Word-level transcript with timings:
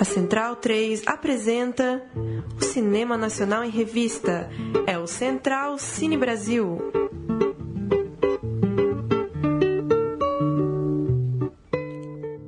A 0.00 0.04
Central 0.04 0.54
3 0.54 1.02
apresenta 1.06 2.00
o 2.56 2.62
Cinema 2.62 3.16
Nacional 3.16 3.64
em 3.64 3.70
Revista. 3.70 4.48
É 4.86 4.96
o 4.96 5.08
Central 5.08 5.76
Cine 5.76 6.16
Brasil. 6.16 6.78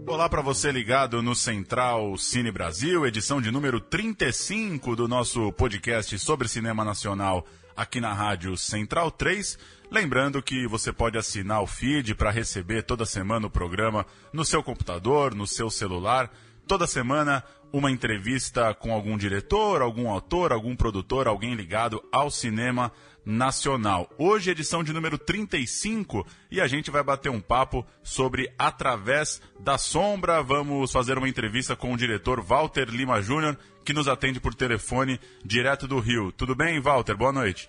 Olá 0.06 0.28
para 0.28 0.42
você 0.42 0.70
ligado 0.70 1.20
no 1.22 1.34
Central 1.34 2.16
Cine 2.16 2.52
Brasil, 2.52 3.04
edição 3.04 3.40
de 3.40 3.50
número 3.50 3.80
35 3.80 4.94
do 4.94 5.08
nosso 5.08 5.50
podcast 5.52 6.16
sobre 6.20 6.46
cinema 6.46 6.84
nacional 6.84 7.44
aqui 7.76 8.00
na 8.00 8.12
Rádio 8.12 8.56
Central 8.56 9.10
3. 9.10 9.58
Lembrando 9.90 10.40
que 10.40 10.68
você 10.68 10.92
pode 10.92 11.18
assinar 11.18 11.62
o 11.62 11.66
feed 11.66 12.14
para 12.14 12.30
receber 12.30 12.82
toda 12.82 13.04
semana 13.04 13.48
o 13.48 13.50
programa 13.50 14.06
no 14.32 14.44
seu 14.44 14.62
computador, 14.62 15.34
no 15.34 15.48
seu 15.48 15.68
celular 15.68 16.30
toda 16.70 16.86
semana 16.86 17.42
uma 17.72 17.90
entrevista 17.90 18.72
com 18.72 18.92
algum 18.92 19.18
diretor, 19.18 19.82
algum 19.82 20.08
autor, 20.08 20.52
algum 20.52 20.76
produtor, 20.76 21.26
alguém 21.26 21.52
ligado 21.54 22.00
ao 22.12 22.30
cinema 22.30 22.92
nacional. 23.26 24.08
Hoje, 24.16 24.52
edição 24.52 24.84
de 24.84 24.92
número 24.92 25.18
35, 25.18 26.24
e 26.48 26.60
a 26.60 26.68
gente 26.68 26.88
vai 26.88 27.02
bater 27.02 27.28
um 27.28 27.40
papo 27.40 27.84
sobre 28.04 28.52
Através 28.56 29.42
da 29.58 29.76
Sombra. 29.76 30.44
Vamos 30.44 30.92
fazer 30.92 31.18
uma 31.18 31.28
entrevista 31.28 31.74
com 31.74 31.92
o 31.92 31.96
diretor 31.96 32.40
Walter 32.40 32.88
Lima 32.88 33.20
Júnior, 33.20 33.58
que 33.84 33.92
nos 33.92 34.06
atende 34.06 34.38
por 34.38 34.54
telefone 34.54 35.18
direto 35.44 35.88
do 35.88 35.98
Rio. 35.98 36.30
Tudo 36.30 36.54
bem, 36.54 36.78
Walter? 36.78 37.16
Boa 37.16 37.32
noite. 37.32 37.68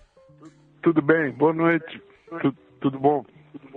Tudo 0.84 1.02
bem, 1.02 1.32
boa 1.32 1.54
noite. 1.54 2.00
Tudo, 2.40 2.56
tudo 2.80 3.00
bom? 3.00 3.26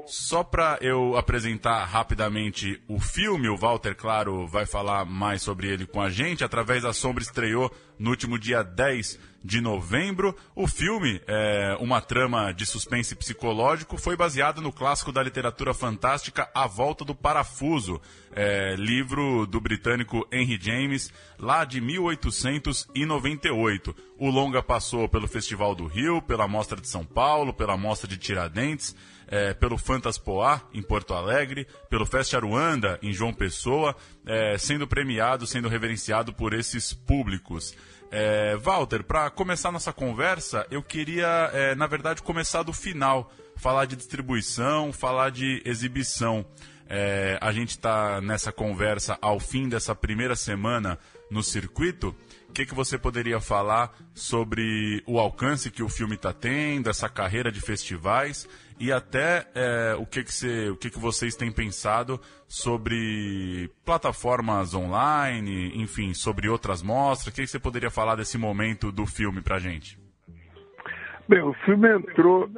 Só 0.06 0.44
para 0.44 0.76
eu 0.82 1.16
apresentar 1.16 1.82
rapidamente 1.84 2.78
o 2.86 3.00
filme, 3.00 3.48
o 3.48 3.56
Walter, 3.56 3.96
claro, 3.96 4.46
vai 4.46 4.66
falar 4.66 5.06
mais 5.06 5.40
sobre 5.42 5.68
ele 5.68 5.86
com 5.86 6.00
a 6.00 6.10
gente. 6.10 6.44
Através 6.44 6.82
da 6.82 6.92
Sombra 6.92 7.22
estreou 7.22 7.74
no 7.98 8.10
último 8.10 8.38
dia 8.38 8.62
10 8.62 9.18
de 9.42 9.62
novembro. 9.62 10.36
O 10.54 10.66
filme, 10.66 11.22
é 11.26 11.74
uma 11.80 12.02
trama 12.02 12.52
de 12.52 12.66
suspense 12.66 13.14
psicológico, 13.14 13.96
foi 13.96 14.14
baseado 14.16 14.60
no 14.60 14.72
clássico 14.72 15.10
da 15.10 15.22
literatura 15.22 15.72
fantástica 15.72 16.50
A 16.54 16.66
Volta 16.66 17.02
do 17.04 17.14
Parafuso, 17.14 17.98
é, 18.32 18.74
livro 18.76 19.46
do 19.46 19.60
britânico 19.60 20.28
Henry 20.30 20.58
James, 20.60 21.10
lá 21.38 21.64
de 21.64 21.80
1898. 21.80 23.96
O 24.18 24.28
longa 24.30 24.62
passou 24.62 25.08
pelo 25.08 25.26
Festival 25.26 25.74
do 25.74 25.86
Rio, 25.86 26.20
pela 26.20 26.46
Mostra 26.46 26.78
de 26.80 26.88
São 26.88 27.06
Paulo, 27.06 27.54
pela 27.54 27.76
Mostra 27.76 28.06
de 28.06 28.18
Tiradentes 28.18 28.94
é, 29.34 29.52
pelo 29.52 29.76
Fantaspoá, 29.76 30.62
em 30.72 30.80
Porto 30.80 31.12
Alegre, 31.12 31.66
pelo 31.90 32.06
Fest 32.06 32.32
Aruanda, 32.34 33.00
em 33.02 33.12
João 33.12 33.34
Pessoa, 33.34 33.96
é, 34.24 34.56
sendo 34.56 34.86
premiado, 34.86 35.44
sendo 35.44 35.68
reverenciado 35.68 36.32
por 36.32 36.54
esses 36.54 36.92
públicos. 36.92 37.74
É, 38.12 38.54
Walter, 38.56 39.02
para 39.02 39.28
começar 39.30 39.72
nossa 39.72 39.92
conversa, 39.92 40.64
eu 40.70 40.84
queria, 40.84 41.50
é, 41.52 41.74
na 41.74 41.88
verdade, 41.88 42.22
começar 42.22 42.62
do 42.62 42.72
final, 42.72 43.28
falar 43.56 43.86
de 43.86 43.96
distribuição, 43.96 44.92
falar 44.92 45.30
de 45.30 45.60
exibição. 45.64 46.46
É, 46.88 47.36
a 47.40 47.50
gente 47.50 47.70
está 47.70 48.20
nessa 48.20 48.52
conversa 48.52 49.18
ao 49.20 49.40
fim 49.40 49.68
dessa 49.68 49.96
primeira 49.96 50.36
semana 50.36 50.96
no 51.28 51.42
circuito 51.42 52.14
que, 52.54 52.64
que 52.64 52.74
você 52.74 52.96
poderia 52.96 53.40
falar 53.40 53.92
sobre 54.14 55.02
o 55.06 55.18
alcance 55.18 55.72
que 55.72 55.82
o 55.82 55.88
filme 55.88 56.14
está 56.14 56.32
tendo, 56.32 56.88
essa 56.88 57.08
carreira 57.08 57.50
de 57.50 57.60
festivais 57.60 58.48
e 58.78 58.92
até 58.92 59.46
é, 59.54 59.96
o, 59.98 60.06
que, 60.06 60.22
que, 60.22 60.32
você, 60.32 60.70
o 60.70 60.76
que, 60.76 60.88
que 60.88 60.98
vocês 60.98 61.34
têm 61.34 61.50
pensado 61.50 62.20
sobre 62.46 63.68
plataformas 63.84 64.72
online, 64.72 65.72
enfim, 65.74 66.14
sobre 66.14 66.48
outras 66.48 66.80
mostras? 66.80 67.32
O 67.32 67.36
que, 67.36 67.42
que 67.42 67.48
você 67.48 67.58
poderia 67.58 67.90
falar 67.90 68.14
desse 68.14 68.38
momento 68.38 68.92
do 68.92 69.04
filme 69.04 69.40
para 69.42 69.58
gente? 69.58 69.98
Bem, 71.28 71.42
o 71.42 71.54
filme 71.64 71.88
entrou, 71.88 72.48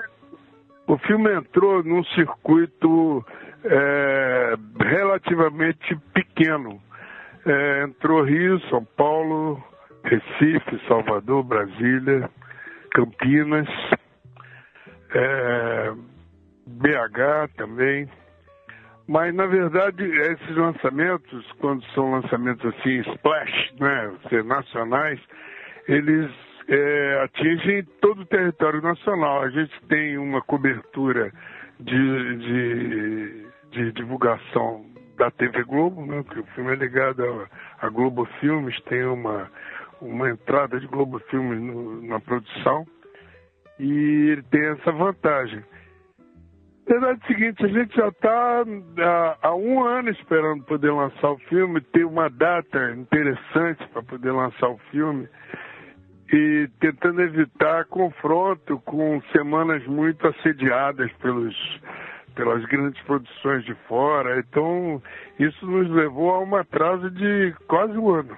o 0.86 0.98
filme 0.98 1.32
entrou 1.34 1.82
num 1.82 2.04
circuito 2.04 3.24
é, 3.64 4.54
relativamente 4.78 5.96
pequeno. 6.12 6.82
É, 7.46 7.84
entrou 7.84 8.24
Rio, 8.24 8.60
São 8.68 8.84
Paulo, 8.84 9.62
Recife, 10.06 10.80
Salvador, 10.86 11.42
Brasília, 11.42 12.30
Campinas, 12.92 13.68
é, 15.14 15.92
BH 16.66 17.52
também. 17.56 18.08
Mas, 19.08 19.34
na 19.34 19.46
verdade, 19.46 20.04
esses 20.04 20.56
lançamentos, 20.56 21.46
quando 21.60 21.84
são 21.92 22.10
lançamentos 22.10 22.64
assim, 22.74 23.00
splash, 23.12 23.74
né, 23.78 24.42
nacionais, 24.44 25.20
eles 25.86 26.30
é, 26.68 27.20
atingem 27.24 27.84
todo 28.00 28.22
o 28.22 28.26
território 28.26 28.80
nacional. 28.82 29.42
A 29.42 29.50
gente 29.50 29.72
tem 29.88 30.18
uma 30.18 30.42
cobertura 30.42 31.32
de, 31.78 32.36
de, 32.36 33.46
de 33.70 33.92
divulgação 33.92 34.84
da 35.16 35.30
TV 35.30 35.64
Globo, 35.64 36.04
né, 36.04 36.22
o 36.36 36.44
filme 36.54 36.72
é 36.72 36.76
ligado 36.76 37.48
a 37.80 37.88
Globo 37.88 38.26
Filmes, 38.38 38.78
tem 38.82 39.04
uma 39.04 39.50
uma 40.00 40.30
entrada 40.30 40.78
de 40.78 40.86
Globo 40.86 41.18
Filmes 41.30 41.60
no, 41.60 42.02
na 42.02 42.20
produção 42.20 42.86
e 43.78 44.30
ele 44.30 44.42
tem 44.44 44.64
essa 44.66 44.92
vantagem. 44.92 45.62
A 46.88 46.92
verdade 46.92 47.20
é 47.20 47.24
o 47.24 47.26
seguinte, 47.26 47.64
a 47.64 47.68
gente 47.68 47.96
já 47.96 48.08
está 48.08 48.62
há, 48.62 49.48
há, 49.48 49.54
um 49.56 49.82
ano 49.82 50.08
esperando 50.10 50.62
poder 50.64 50.92
lançar 50.92 51.32
o 51.32 51.38
filme, 51.38 51.80
ter 51.80 52.04
uma 52.04 52.30
data 52.30 52.92
interessante 52.92 53.84
para 53.88 54.02
poder 54.04 54.30
lançar 54.30 54.68
o 54.68 54.78
filme 54.90 55.28
e 56.32 56.68
tentando 56.80 57.22
evitar 57.22 57.86
confronto 57.86 58.78
com 58.80 59.20
semanas 59.32 59.84
muito 59.86 60.26
assediadas 60.28 61.10
pelos, 61.14 61.56
pelas 62.36 62.64
grandes 62.66 63.02
produções 63.02 63.64
de 63.64 63.74
fora. 63.88 64.38
Então, 64.38 65.02
isso 65.40 65.66
nos 65.66 65.90
levou 65.90 66.30
a 66.30 66.40
um 66.40 66.54
atraso 66.54 67.10
de 67.10 67.52
quase 67.66 67.98
um 67.98 68.10
ano. 68.10 68.36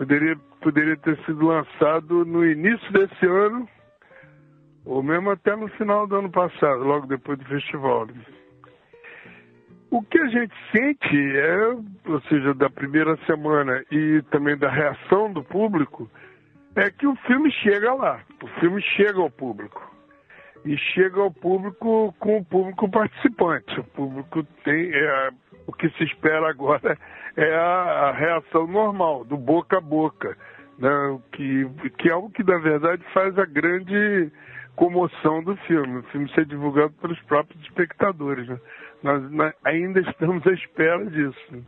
Poderia, 0.00 0.34
poderia 0.62 0.96
ter 0.96 1.14
sido 1.26 1.44
lançado 1.44 2.24
no 2.24 2.42
início 2.42 2.90
desse 2.90 3.26
ano, 3.26 3.68
ou 4.86 5.02
mesmo 5.02 5.30
até 5.30 5.54
no 5.54 5.68
final 5.68 6.06
do 6.06 6.16
ano 6.16 6.30
passado, 6.30 6.82
logo 6.82 7.06
depois 7.06 7.38
do 7.38 7.44
festival. 7.44 8.08
O 9.90 10.00
que 10.00 10.18
a 10.18 10.26
gente 10.28 10.54
sente 10.72 11.36
é, 11.36 11.66
ou 12.06 12.18
seja, 12.30 12.54
da 12.54 12.70
primeira 12.70 13.14
semana 13.26 13.84
e 13.92 14.22
também 14.30 14.56
da 14.56 14.70
reação 14.70 15.30
do 15.34 15.44
público, 15.44 16.10
é 16.76 16.90
que 16.90 17.06
o 17.06 17.14
filme 17.26 17.52
chega 17.52 17.92
lá, 17.92 18.22
o 18.42 18.46
filme 18.58 18.80
chega 18.80 19.20
ao 19.20 19.30
público. 19.30 19.94
E 20.64 20.78
chega 20.78 21.20
ao 21.20 21.30
público 21.30 22.14
com 22.18 22.38
o 22.38 22.44
público 22.46 22.90
participante. 22.90 23.78
O 23.78 23.84
público 23.84 24.44
tem. 24.64 24.94
É, 24.94 25.30
o 25.70 25.72
que 25.72 25.88
se 25.90 26.04
espera 26.04 26.50
agora 26.50 26.98
é 27.36 27.54
a, 27.54 28.08
a 28.08 28.12
reação 28.12 28.66
normal, 28.66 29.24
do 29.24 29.36
boca 29.36 29.78
a 29.78 29.80
boca, 29.80 30.36
né? 30.78 30.90
que, 31.32 31.64
que 31.96 32.08
é 32.08 32.12
algo 32.12 32.28
que, 32.30 32.42
na 32.42 32.58
verdade, 32.58 33.02
faz 33.14 33.38
a 33.38 33.44
grande 33.44 34.32
comoção 34.74 35.42
do 35.44 35.56
filme, 35.58 35.98
o 35.98 36.02
filme 36.04 36.28
ser 36.34 36.44
divulgado 36.46 36.92
pelos 36.94 37.20
próprios 37.22 37.62
espectadores. 37.62 38.48
Né? 38.48 38.58
Nós, 39.02 39.30
nós, 39.30 39.54
ainda 39.64 40.00
estamos 40.00 40.44
à 40.46 40.52
espera 40.52 41.06
disso. 41.06 41.64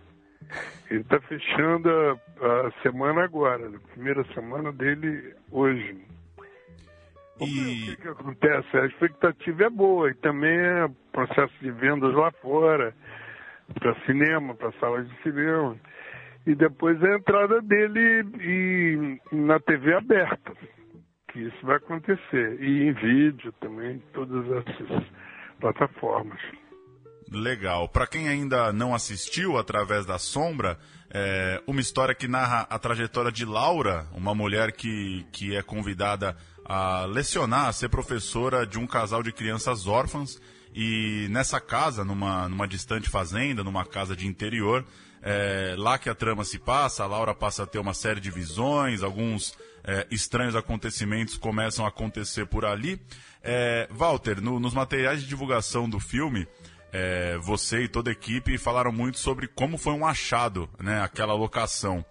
Ele 0.91 1.01
está 1.01 1.21
fechando 1.21 1.89
a, 1.89 2.67
a, 2.67 2.73
semana 2.83 3.23
agora, 3.23 3.69
a 3.69 3.93
primeira 3.93 4.25
semana 4.35 4.73
dele 4.73 5.33
hoje. 5.51 6.05
E... 7.41 7.45
O 7.45 7.87
que, 7.87 7.97
que 8.03 8.09
acontece? 8.09 8.77
A 8.77 8.87
expectativa 8.87 9.65
é 9.65 9.71
boa 9.71 10.11
e 10.11 10.15
também 10.15 10.59
é 10.59 10.91
processo 11.13 11.55
de 11.61 11.71
vendas 11.71 12.13
lá 12.15 12.33
fora 12.33 12.93
para 13.73 13.95
cinema, 14.07 14.55
para 14.55 14.73
salas 14.81 15.09
de 15.09 15.23
cinema. 15.23 15.77
E 16.47 16.55
depois 16.55 17.03
a 17.03 17.17
entrada 17.17 17.63
dele 17.63 18.25
e, 18.41 19.21
na 19.35 19.61
TV 19.61 19.95
aberta, 19.95 20.53
que 21.33 21.41
isso 21.41 21.67
vai 21.67 21.77
acontecer. 21.77 22.61
E 22.61 22.89
em 22.89 22.93
vídeo 22.93 23.53
também, 23.61 24.03
todas 24.13 24.45
essas 24.51 25.07
plataformas. 25.61 26.41
Legal. 27.31 27.89
Para 27.89 28.07
quem 28.07 28.29
ainda 28.29 28.73
não 28.73 28.95
assistiu 28.95 29.57
através 29.57 30.05
da 30.05 30.19
Sombra, 30.19 30.79
é 31.11 31.63
uma 31.67 31.81
história 31.81 32.15
que 32.15 32.29
narra 32.29 32.67
a 32.69 32.79
trajetória 32.79 33.33
de 33.33 33.45
Laura, 33.45 34.07
uma 34.13 34.35
mulher 34.35 34.73
que, 34.73 35.25
que 35.33 35.57
é 35.57 35.63
convidada 35.63 36.37
a 36.65 37.07
lecionar, 37.07 37.69
a 37.69 37.73
ser 37.73 37.89
professora 37.89 38.67
de 38.67 38.79
um 38.79 38.87
casal 38.87 39.23
de 39.23 39.33
crianças 39.33 39.87
órfãs 39.87 40.41
e 40.75 41.27
nessa 41.31 41.61
casa, 41.61 42.05
numa, 42.05 42.49
numa 42.49 42.67
distante 42.67 43.09
fazenda, 43.09 43.63
numa 43.63 43.85
casa 43.85 44.17
de 44.17 44.27
interior, 44.27 44.85
é, 45.23 45.75
lá 45.79 45.99
que 45.99 46.09
a 46.09 46.15
trama 46.15 46.45
se 46.45 46.59
passa, 46.59 47.05
a 47.05 47.07
Laura 47.07 47.35
passa 47.35 47.63
a 47.63 47.67
ter 47.67 47.79
uma 47.79 47.95
série 47.95 48.21
de 48.21 48.31
visões, 48.31 49.03
alguns 49.03 49.57
é, 49.85 50.07
estranhos 50.11 50.57
acontecimentos 50.57 51.37
começam 51.37 51.85
a 51.85 51.89
acontecer 51.89 52.47
por 52.47 52.65
ali. 52.65 53.01
É, 53.43 53.89
Walter, 53.91 54.41
no, 54.41 54.59
nos 54.59 54.75
materiais 54.75 55.21
de 55.21 55.29
divulgação 55.29 55.89
do 55.89 56.01
filme, 56.01 56.47
é, 56.93 57.39
você 57.39 57.85
e 57.85 57.89
toda 57.89 58.11
a 58.11 58.13
equipe 58.13 58.59
falaram 58.59 58.93
muito 58.93 59.19
sobre 59.19 59.47
como 59.47 59.79
foi 59.79 59.93
um 59.93 60.07
achado, 60.07 60.69
né, 60.81 61.01
aquela 61.03 61.35
locação. 61.35 62.05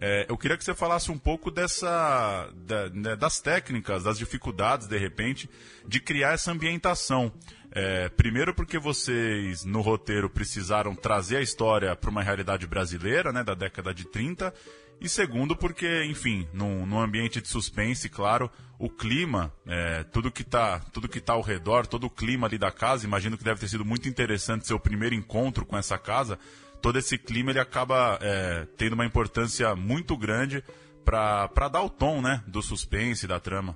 É, 0.00 0.26
eu 0.28 0.36
queria 0.36 0.56
que 0.56 0.64
você 0.64 0.74
falasse 0.74 1.10
um 1.10 1.18
pouco 1.18 1.50
dessa, 1.50 2.50
da, 2.54 2.90
né, 2.90 3.16
das 3.16 3.40
técnicas, 3.40 4.02
das 4.02 4.18
dificuldades, 4.18 4.86
de 4.88 4.98
repente, 4.98 5.48
de 5.86 6.00
criar 6.00 6.32
essa 6.32 6.50
ambientação. 6.50 7.32
É, 7.74 8.08
primeiro 8.08 8.54
porque 8.54 8.78
vocês, 8.78 9.64
no 9.64 9.80
roteiro, 9.80 10.30
precisaram 10.30 10.94
trazer 10.94 11.38
a 11.38 11.42
história 11.42 11.96
para 11.96 12.08
uma 12.08 12.22
realidade 12.22 12.68
brasileira, 12.68 13.32
né, 13.32 13.42
da 13.42 13.52
década 13.52 13.92
de 13.92 14.04
30, 14.04 14.54
e 15.00 15.08
segundo, 15.08 15.56
porque, 15.56 16.04
enfim, 16.04 16.46
num, 16.52 16.86
num 16.86 17.00
ambiente 17.00 17.40
de 17.40 17.48
suspense, 17.48 18.08
claro, 18.08 18.48
o 18.78 18.88
clima, 18.88 19.52
é, 19.66 20.04
tudo 20.04 20.30
que 20.30 20.42
está 20.42 20.78
tudo 20.92 21.08
que 21.08 21.20
tá 21.20 21.32
ao 21.32 21.42
redor, 21.42 21.84
todo 21.86 22.04
o 22.04 22.10
clima 22.10 22.46
ali 22.46 22.58
da 22.58 22.70
casa, 22.70 23.04
imagino 23.04 23.36
que 23.36 23.44
deve 23.44 23.58
ter 23.58 23.68
sido 23.68 23.84
muito 23.84 24.08
interessante 24.08 24.66
seu 24.66 24.78
primeiro 24.78 25.14
encontro 25.14 25.66
com 25.66 25.76
essa 25.76 25.98
casa. 25.98 26.38
Todo 26.80 26.98
esse 26.98 27.18
clima 27.18 27.50
ele 27.50 27.60
acaba 27.60 28.18
é, 28.22 28.66
tendo 28.76 28.92
uma 28.92 29.06
importância 29.06 29.74
muito 29.74 30.16
grande 30.16 30.62
para 31.04 31.68
dar 31.68 31.82
o 31.82 31.90
tom, 31.90 32.22
né, 32.22 32.42
do 32.46 32.62
suspense, 32.62 33.26
da 33.26 33.40
trama. 33.40 33.74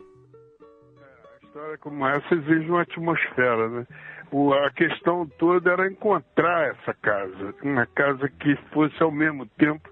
História 1.49 1.79
como 1.79 2.07
essa 2.07 2.35
exige 2.35 2.69
uma 2.69 2.83
atmosfera, 2.83 3.69
né? 3.71 3.87
O, 4.31 4.53
a 4.53 4.71
questão 4.71 5.27
toda 5.39 5.73
era 5.73 5.91
encontrar 5.91 6.69
essa 6.69 6.93
casa, 7.01 7.55
uma 7.63 7.87
casa 7.87 8.29
que 8.29 8.55
fosse 8.71 9.03
ao 9.03 9.11
mesmo 9.11 9.47
tempo 9.57 9.89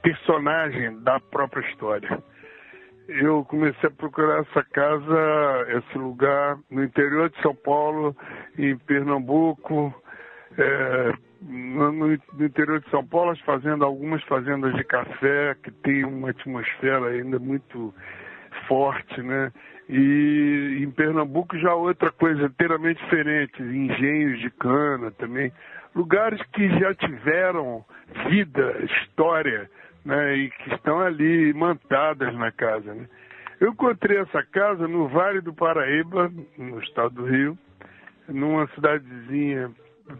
personagem 0.00 1.02
da 1.02 1.18
própria 1.18 1.68
história. 1.68 2.22
Eu 3.08 3.44
comecei 3.46 3.88
a 3.88 3.92
procurar 3.92 4.42
essa 4.42 4.62
casa, 4.72 5.66
esse 5.76 5.98
lugar, 5.98 6.56
no 6.70 6.84
interior 6.84 7.28
de 7.30 7.42
São 7.42 7.54
Paulo, 7.56 8.16
em 8.56 8.78
Pernambuco, 8.78 9.92
é, 10.56 11.12
no, 11.40 11.90
no, 11.90 12.12
interior 12.12 12.80
de 12.80 12.88
São 12.90 13.04
Paulo, 13.04 13.36
fazendo 13.44 13.84
algumas 13.84 14.22
fazendas 14.22 14.72
de 14.76 14.84
café 14.84 15.56
que 15.64 15.72
tem 15.72 16.04
uma 16.04 16.30
atmosfera 16.30 17.08
ainda 17.08 17.40
muito 17.40 17.92
forte, 18.68 19.20
né? 19.20 19.50
E 19.88 20.78
em 20.82 20.90
Pernambuco 20.90 21.58
já 21.58 21.74
outra 21.74 22.10
coisa 22.10 22.44
inteiramente 22.44 23.02
diferente, 23.02 23.62
engenhos 23.62 24.40
de 24.40 24.50
cana 24.50 25.10
também, 25.10 25.52
lugares 25.94 26.40
que 26.52 26.68
já 26.78 26.94
tiveram 26.94 27.84
vida, 28.28 28.76
história, 28.84 29.68
né, 30.04 30.36
e 30.36 30.50
que 30.50 30.74
estão 30.74 31.00
ali 31.00 31.52
mantadas 31.52 32.34
na 32.34 32.50
casa. 32.50 32.94
Né. 32.94 33.06
Eu 33.60 33.70
encontrei 33.70 34.18
essa 34.18 34.42
casa 34.42 34.88
no 34.88 35.08
Vale 35.08 35.40
do 35.40 35.52
Paraíba, 35.52 36.32
no 36.58 36.80
estado 36.80 37.14
do 37.14 37.24
Rio, 37.24 37.58
numa 38.28 38.66
cidadezinha, 38.68 39.70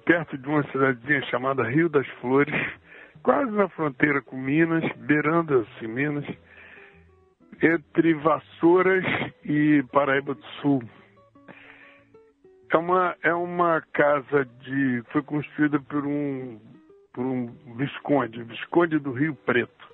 perto 0.04 0.36
de 0.38 0.48
uma 0.48 0.62
cidadezinha 0.70 1.22
chamada 1.22 1.68
Rio 1.68 1.88
das 1.88 2.06
Flores, 2.20 2.54
quase 3.22 3.50
na 3.52 3.68
fronteira 3.68 4.20
com 4.22 4.36
Minas, 4.36 4.84
beirando-se 4.96 5.86
Minas, 5.86 6.24
entre 7.60 8.14
Vassouras 8.14 9.04
e 9.44 9.82
Paraíba 9.92 10.34
do 10.34 10.44
Sul. 10.60 10.82
É 12.72 12.76
uma, 12.76 13.16
é 13.22 13.34
uma 13.34 13.82
casa 13.92 14.46
de. 14.60 15.02
foi 15.12 15.22
construída 15.22 15.78
por 15.80 16.06
um 16.06 16.58
por 17.12 17.24
um 17.24 17.46
Visconde, 17.76 18.42
Visconde 18.44 18.98
do 18.98 19.12
Rio 19.12 19.34
Preto. 19.34 19.92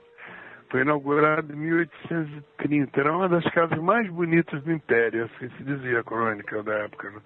Foi 0.70 0.82
inaugurado 0.82 1.52
em 1.52 1.56
1830. 1.56 3.00
Era 3.00 3.16
uma 3.16 3.28
das 3.28 3.44
casas 3.52 3.78
mais 3.78 4.08
bonitas 4.10 4.62
do 4.62 4.72
Império, 4.72 5.24
assim 5.24 5.48
se 5.56 5.64
dizia 5.64 6.00
a 6.00 6.04
crônica 6.04 6.62
da 6.62 6.74
época. 6.74 7.10
Né? 7.10 7.20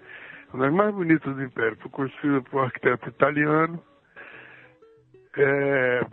Uma 0.53 0.65
das 0.65 0.73
mais 0.73 0.95
bonitas 0.95 1.35
do 1.35 1.43
Império. 1.43 1.77
Foi 1.81 1.91
construída 1.91 2.41
por 2.41 2.61
um 2.61 2.63
arquiteto 2.63 3.09
italiano. 3.09 3.79
É, 5.37 6.05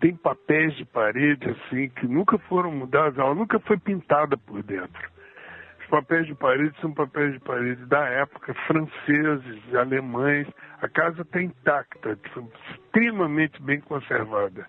tem 0.00 0.14
papéis 0.14 0.74
de 0.76 0.84
parede 0.84 1.48
assim 1.48 1.88
que 1.90 2.06
nunca 2.06 2.38
foram 2.38 2.70
mudados, 2.70 3.18
ela 3.18 3.34
nunca 3.34 3.58
foi 3.60 3.78
pintada 3.78 4.36
por 4.36 4.62
dentro. 4.62 5.10
Os 5.80 5.86
papéis 5.86 6.26
de 6.26 6.34
parede 6.34 6.78
são 6.80 6.92
papéis 6.92 7.32
de 7.32 7.40
parede 7.40 7.84
da 7.86 8.04
época, 8.06 8.54
franceses, 8.66 9.74
alemães. 9.74 10.46
A 10.82 10.88
casa 10.88 11.22
está 11.22 11.40
intacta, 11.40 12.18
extremamente 12.70 13.60
bem 13.62 13.80
conservada. 13.80 14.66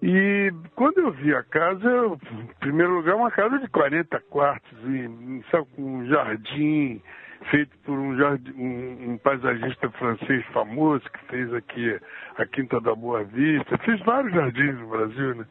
E 0.00 0.52
quando 0.76 0.98
eu 0.98 1.10
vi 1.10 1.34
a 1.34 1.42
casa, 1.42 1.90
em 2.30 2.46
primeiro 2.60 2.94
lugar, 2.94 3.16
uma 3.16 3.32
casa 3.32 3.58
de 3.58 3.68
40 3.68 4.20
quartos, 4.30 4.78
e, 4.84 5.42
sabe, 5.50 5.66
com 5.74 5.82
um 5.82 6.06
jardim 6.06 7.02
feito 7.50 7.76
por 7.84 7.98
um, 7.98 8.12
um, 8.56 9.12
um, 9.12 9.18
paisagista 9.18 9.90
francês 9.90 10.44
famoso 10.46 11.04
que 11.10 11.24
fez 11.26 11.52
aqui 11.54 11.98
a 12.36 12.46
Quinta 12.46 12.80
da 12.80 12.94
Boa 12.94 13.24
Vista, 13.24 13.78
fez 13.78 14.00
vários 14.00 14.32
jardins 14.32 14.78
no 14.78 14.88
Brasil, 14.88 15.34
né? 15.36 15.46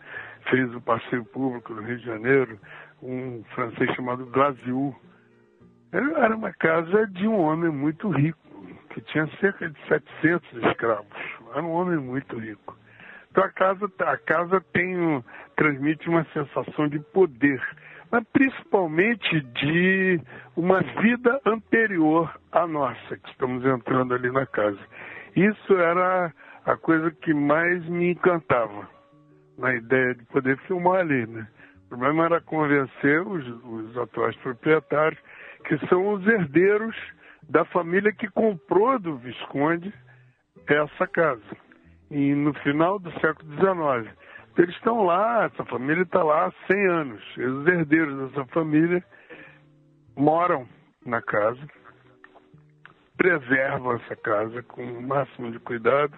fez 0.50 0.74
o 0.74 0.82
passeio 0.82 1.26
público 1.26 1.74
no 1.74 1.82
Rio 1.82 1.98
de 1.98 2.06
Janeiro, 2.06 2.60
um 3.02 3.44
francês 3.56 3.94
chamado 3.96 4.26
Glasiou. 4.28 4.96
Era 5.92 6.36
uma 6.36 6.54
casa 6.54 7.08
de 7.08 7.28
um 7.28 7.40
homem 7.40 7.72
muito 7.72 8.10
rico 8.10 8.40
que 8.90 9.02
tinha 9.02 9.28
cerca 9.40 9.70
de 9.70 9.80
700 9.88 10.64
escravos. 10.66 11.08
Era 11.54 11.64
um 11.64 11.72
homem 11.72 11.98
muito 11.98 12.38
rico. 12.38 12.78
Então 13.32 13.44
a 13.44 13.50
casa, 13.50 13.92
a 14.00 14.18
casa 14.18 14.62
tem, 14.74 15.24
transmite 15.56 16.10
uma 16.10 16.26
sensação 16.34 16.88
de 16.88 17.00
poder, 17.00 17.62
mas 18.12 18.24
principalmente 18.32 19.42
de 19.42 20.20
uma 20.56 20.82
vida 21.02 21.40
anterior 21.46 22.34
à 22.52 22.66
nossa, 22.66 23.18
que 23.18 23.30
estamos 23.30 23.66
entrando 23.66 24.14
ali 24.14 24.32
na 24.32 24.46
casa. 24.46 24.80
Isso 25.36 25.74
era 25.74 26.34
a 26.66 26.78
coisa 26.78 27.12
que 27.12 27.34
mais 27.34 27.86
me 27.88 28.12
encantava 28.12 28.90
na 29.58 29.74
ideia 29.74 30.16
de 30.16 30.24
poder 30.26 30.58
filmar 30.60 31.02
ali. 31.02 31.26
Né? 31.28 31.48
O 31.86 31.90
problema 31.90 32.26
era 32.26 32.42
convencer 32.42 33.22
os, 33.26 33.48
os 33.64 33.98
atuais 33.98 34.36
proprietários, 34.38 35.20
que 35.66 35.78
são 35.88 36.14
os 36.14 36.26
herdeiros 36.28 36.96
da 37.50 37.64
família 37.66 38.12
que 38.12 38.30
comprou 38.30 39.00
do 39.00 39.18
Visconde 39.18 39.94
essa 40.68 41.08
casa. 41.08 41.58
E 42.12 42.34
no 42.34 42.54
final 42.56 43.00
do 43.00 43.12
século 43.20 43.54
XIX. 43.56 44.14
Eles 44.58 44.76
estão 44.76 45.04
lá, 45.04 45.46
essa 45.46 45.64
família 45.66 46.04
está 46.04 46.24
lá 46.24 46.48
há 46.48 46.74
100 46.74 46.88
anos. 46.88 47.24
Os 47.38 47.68
herdeiros 47.68 48.32
dessa 48.32 48.46
família 48.48 49.04
moram 50.16 50.68
na 51.06 51.22
casa, 51.22 51.62
preservam 53.16 53.94
essa 53.94 54.16
casa 54.16 54.64
com 54.64 54.84
o 54.84 55.02
máximo 55.02 55.52
de 55.52 55.60
cuidado 55.60 56.18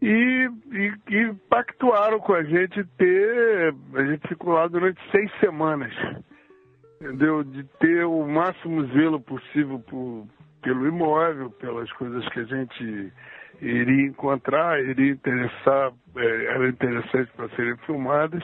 e, 0.00 0.48
e, 0.72 0.94
e 1.08 1.34
pactuaram 1.48 2.20
com 2.20 2.34
a 2.34 2.44
gente 2.44 2.84
ter. 2.96 3.74
A 3.94 4.04
gente 4.04 4.28
ficou 4.28 4.52
lá 4.52 4.68
durante 4.68 5.00
seis 5.10 5.30
semanas 5.40 5.92
entendeu? 7.04 7.44
De 7.44 7.64
ter 7.78 8.04
o 8.04 8.26
máximo 8.26 8.86
zelo 8.88 9.20
possível 9.20 9.78
por, 9.80 10.26
pelo 10.62 10.86
imóvel, 10.86 11.50
pelas 11.50 11.90
coisas 11.92 12.26
que 12.30 12.40
a 12.40 12.44
gente 12.44 13.12
iria 13.60 14.06
encontrar, 14.06 14.80
iria 14.80 15.12
interessar, 15.12 15.92
é, 16.16 16.44
era 16.46 16.68
interessante 16.68 17.30
para 17.36 17.48
serem 17.50 17.76
filmadas. 17.78 18.42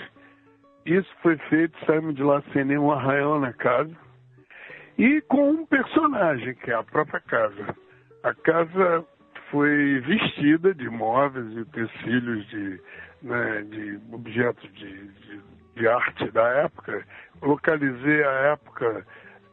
Isso 0.87 1.11
foi 1.23 1.37
feito, 1.49 1.76
saímos 1.85 2.14
de 2.14 2.23
lá 2.23 2.43
sem 2.52 2.64
nenhum 2.64 2.90
arraial 2.90 3.38
na 3.38 3.52
casa. 3.52 3.95
E 4.99 5.21
com 5.23 5.50
um 5.50 5.67
personagem, 5.67 6.55
que 6.55 6.71
é 6.71 6.75
a 6.75 6.83
própria 6.83 7.21
casa. 7.21 7.76
A 8.23 8.35
casa 8.35 9.05
foi 9.50 10.00
vestida 10.00 10.75
de 10.75 10.88
móveis 10.88 11.52
e 11.52 11.61
utensílios 11.61 12.47
de, 12.49 12.81
né, 13.23 13.62
de 13.62 13.99
objetos 14.12 14.71
de, 14.75 15.09
de 15.09 15.40
de 15.81 15.88
arte 15.88 16.31
da 16.31 16.47
época, 16.49 17.05
localizei 17.40 18.23
a 18.23 18.52
época 18.52 19.07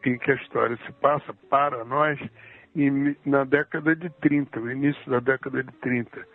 em 0.05 0.17
que 0.17 0.31
a 0.31 0.35
história 0.35 0.77
se 0.85 0.91
passa 0.93 1.33
para 1.49 1.83
nós 1.85 2.19
na 3.25 3.43
década 3.43 3.95
de 3.95 4.09
30, 4.21 4.59
o 4.59 4.71
início 4.71 5.09
da 5.09 5.19
década 5.19 5.63
de 5.63 5.71
30, 5.73 6.25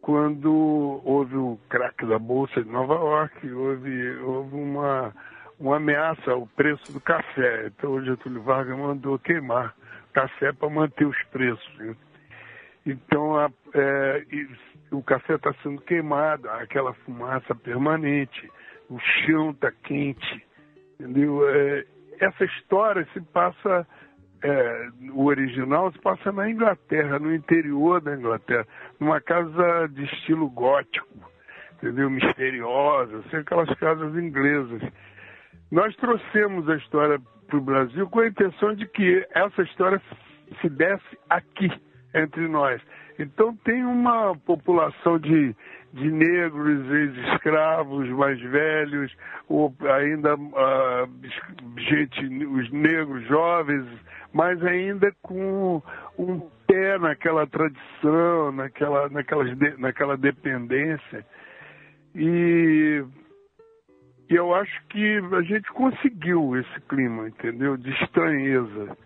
quando 0.00 1.00
houve 1.04 1.36
o 1.36 1.58
crack 1.68 2.04
da 2.06 2.18
Bolsa 2.18 2.62
de 2.62 2.70
Nova 2.70 2.94
York, 2.94 3.52
houve, 3.52 4.16
houve 4.18 4.54
uma, 4.54 5.14
uma 5.58 5.76
ameaça 5.76 6.30
ao 6.30 6.46
preço 6.46 6.92
do 6.92 7.00
café. 7.00 7.66
Então 7.66 7.92
o 7.92 8.04
Getúlio 8.04 8.42
Vargas 8.42 8.78
mandou 8.78 9.18
queimar 9.18 9.74
café 10.12 10.52
para 10.52 10.70
manter 10.70 11.06
os 11.06 11.22
preços. 11.30 11.96
Então 12.84 13.36
a, 13.36 13.50
é, 13.74 14.24
o 14.90 15.02
café 15.02 15.34
está 15.34 15.52
sendo 15.62 15.80
queimado, 15.82 16.48
aquela 16.50 16.92
fumaça 16.94 17.54
permanente 17.54 18.48
o 18.88 18.98
chão 18.98 19.50
está 19.50 19.70
quente, 19.70 20.46
entendeu? 20.98 21.48
É, 21.48 21.84
essa 22.20 22.44
história 22.44 23.06
se 23.12 23.20
passa, 23.20 23.86
é, 24.42 24.88
o 25.12 25.24
original 25.24 25.90
se 25.92 25.98
passa 26.00 26.30
na 26.32 26.48
Inglaterra, 26.50 27.18
no 27.18 27.34
interior 27.34 28.00
da 28.00 28.14
Inglaterra, 28.14 28.66
numa 29.00 29.20
casa 29.20 29.88
de 29.88 30.04
estilo 30.04 30.48
gótico, 30.50 31.08
entendeu? 31.74 32.08
Misteriosa, 32.10 33.18
assim, 33.18 33.36
aquelas 33.36 33.68
casas 33.78 34.14
inglesas. 34.16 34.82
Nós 35.70 35.94
trouxemos 35.96 36.68
a 36.68 36.76
história 36.76 37.20
para 37.46 37.56
o 37.56 37.62
Brasil 37.62 38.08
com 38.08 38.20
a 38.20 38.28
intenção 38.28 38.74
de 38.74 38.86
que 38.86 39.26
essa 39.34 39.62
história 39.62 40.00
se 40.60 40.68
desse 40.68 41.18
aqui, 41.28 41.70
entre 42.14 42.46
nós. 42.48 42.80
Então 43.18 43.54
tem 43.64 43.84
uma 43.84 44.36
população 44.46 45.18
de, 45.18 45.54
de 45.92 46.10
negros, 46.10 46.88
ex-escravos 46.92 48.08
mais 48.10 48.40
velhos, 48.40 49.12
ou 49.48 49.74
ainda 49.80 50.36
uh, 50.36 51.08
gente, 51.78 52.24
os 52.46 52.70
negros 52.70 53.26
jovens, 53.26 53.86
mas 54.32 54.62
ainda 54.64 55.12
com 55.20 55.82
um 56.16 56.40
pé 56.66 56.98
naquela 56.98 57.46
tradição, 57.46 58.52
naquela, 58.52 59.08
naquela, 59.08 59.44
naquela 59.78 60.16
dependência. 60.16 61.26
E, 62.14 63.04
e 64.30 64.34
eu 64.34 64.54
acho 64.54 64.86
que 64.88 65.20
a 65.32 65.42
gente 65.42 65.68
conseguiu 65.72 66.56
esse 66.56 66.80
clima, 66.82 67.28
entendeu? 67.28 67.76
De 67.76 67.90
estranheza. 68.02 68.96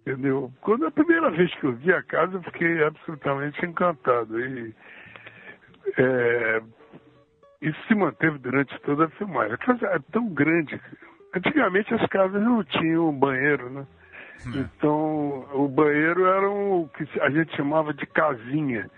Entendeu? 0.00 0.50
Quando 0.62 0.86
a 0.86 0.90
primeira 0.90 1.30
vez 1.30 1.54
que 1.56 1.64
eu 1.64 1.72
vi 1.72 1.92
a 1.92 2.02
casa, 2.02 2.36
eu 2.36 2.42
fiquei 2.42 2.82
absolutamente 2.82 3.64
encantado. 3.64 4.40
E, 4.40 4.74
é, 5.98 6.62
isso 7.60 7.78
se 7.86 7.94
manteve 7.94 8.38
durante 8.38 8.78
toda 8.80 9.04
a 9.04 9.10
filmagem. 9.10 9.54
A 9.54 9.58
casa 9.58 9.86
é 9.86 9.98
tão 10.10 10.28
grande. 10.28 10.80
Antigamente 11.34 11.92
as 11.94 12.06
casas 12.08 12.42
não 12.42 12.64
tinham 12.64 13.12
banheiro, 13.12 13.68
né? 13.70 13.86
É. 14.46 14.58
Então, 14.58 15.46
o 15.52 15.68
banheiro 15.68 16.26
era 16.26 16.48
o 16.48 16.88
que 16.96 17.06
a 17.20 17.30
gente 17.30 17.54
chamava 17.54 17.92
de 17.92 18.06
casinha. 18.06 18.90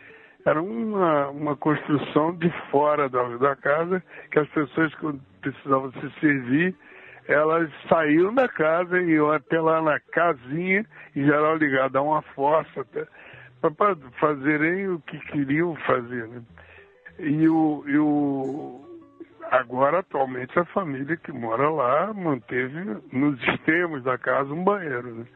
Era 0.45 0.63
uma, 0.63 1.29
uma 1.31 1.57
construção 1.57 2.35
de 2.37 2.51
fora 2.71 3.09
da, 3.09 3.23
da 3.37 3.57
casa 3.57 4.03
que 4.31 4.39
as 4.39 4.49
pessoas, 4.49 4.95
quando 4.97 5.21
precisavam 5.41 5.93
se 5.93 6.21
servir, 6.21 6.75
elas 7.29 7.71
saíram 7.89 8.35
da 8.35 8.49
casa 8.49 9.01
e 9.01 9.13
iam 9.13 9.31
até 9.31 9.61
lá 9.61 9.81
na 9.81 10.01
casinha, 10.01 10.85
em 11.15 11.25
geral 11.25 11.57
ligada 11.57 11.99
a 11.99 12.03
uma 12.03 12.23
fossa, 12.23 12.85
para 13.61 13.97
fazerem 14.19 14.89
o 14.89 15.01
que 15.01 15.19
queriam 15.31 15.77
fazer. 15.87 16.27
Né? 16.27 16.43
E, 17.19 17.49
o, 17.49 17.85
e 17.87 17.97
o, 17.99 18.81
agora, 19.51 20.01
atualmente, 20.01 20.59
a 20.59 20.65
família 20.67 21.17
que 21.17 21.31
mora 21.31 21.71
lá 21.71 22.13
manteve 22.13 23.01
nos 23.13 23.41
extremos 23.49 24.03
da 24.03 24.19
casa 24.19 24.53
um 24.53 24.65
banheiro. 24.65 25.15
Né? 25.15 25.27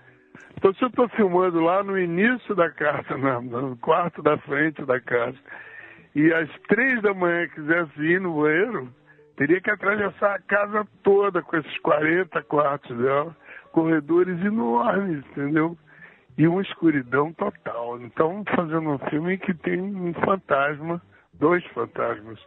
Então, 0.56 0.74
se 0.74 0.82
eu 0.82 0.88
estou 0.88 1.08
filmando 1.10 1.60
lá 1.60 1.84
no 1.84 1.98
início 1.98 2.54
da 2.54 2.70
casa, 2.70 3.16
no 3.16 3.76
quarto 3.76 4.22
da 4.22 4.36
frente 4.38 4.84
da 4.84 5.00
casa, 5.00 5.36
e 6.14 6.32
às 6.32 6.48
três 6.66 7.00
da 7.02 7.12
manhã 7.12 7.46
quisesse 7.48 8.00
ir 8.00 8.20
no 8.20 8.40
banheiro, 8.40 8.88
Teria 9.36 9.60
que 9.60 9.70
atravessar 9.70 10.34
a 10.34 10.38
casa 10.40 10.86
toda 11.02 11.42
com 11.42 11.56
esses 11.56 11.78
40 11.80 12.42
quartos 12.44 12.96
dela, 12.96 13.36
corredores 13.70 14.42
enormes, 14.42 15.24
entendeu? 15.30 15.76
E 16.38 16.48
uma 16.48 16.62
escuridão 16.62 17.32
total. 17.34 18.00
Então, 18.00 18.42
fazendo 18.54 18.90
um 18.90 18.98
filme 19.10 19.36
que 19.36 19.52
tem 19.52 19.80
um 19.80 20.14
fantasma, 20.14 21.02
dois 21.34 21.64
fantasmas 21.66 22.38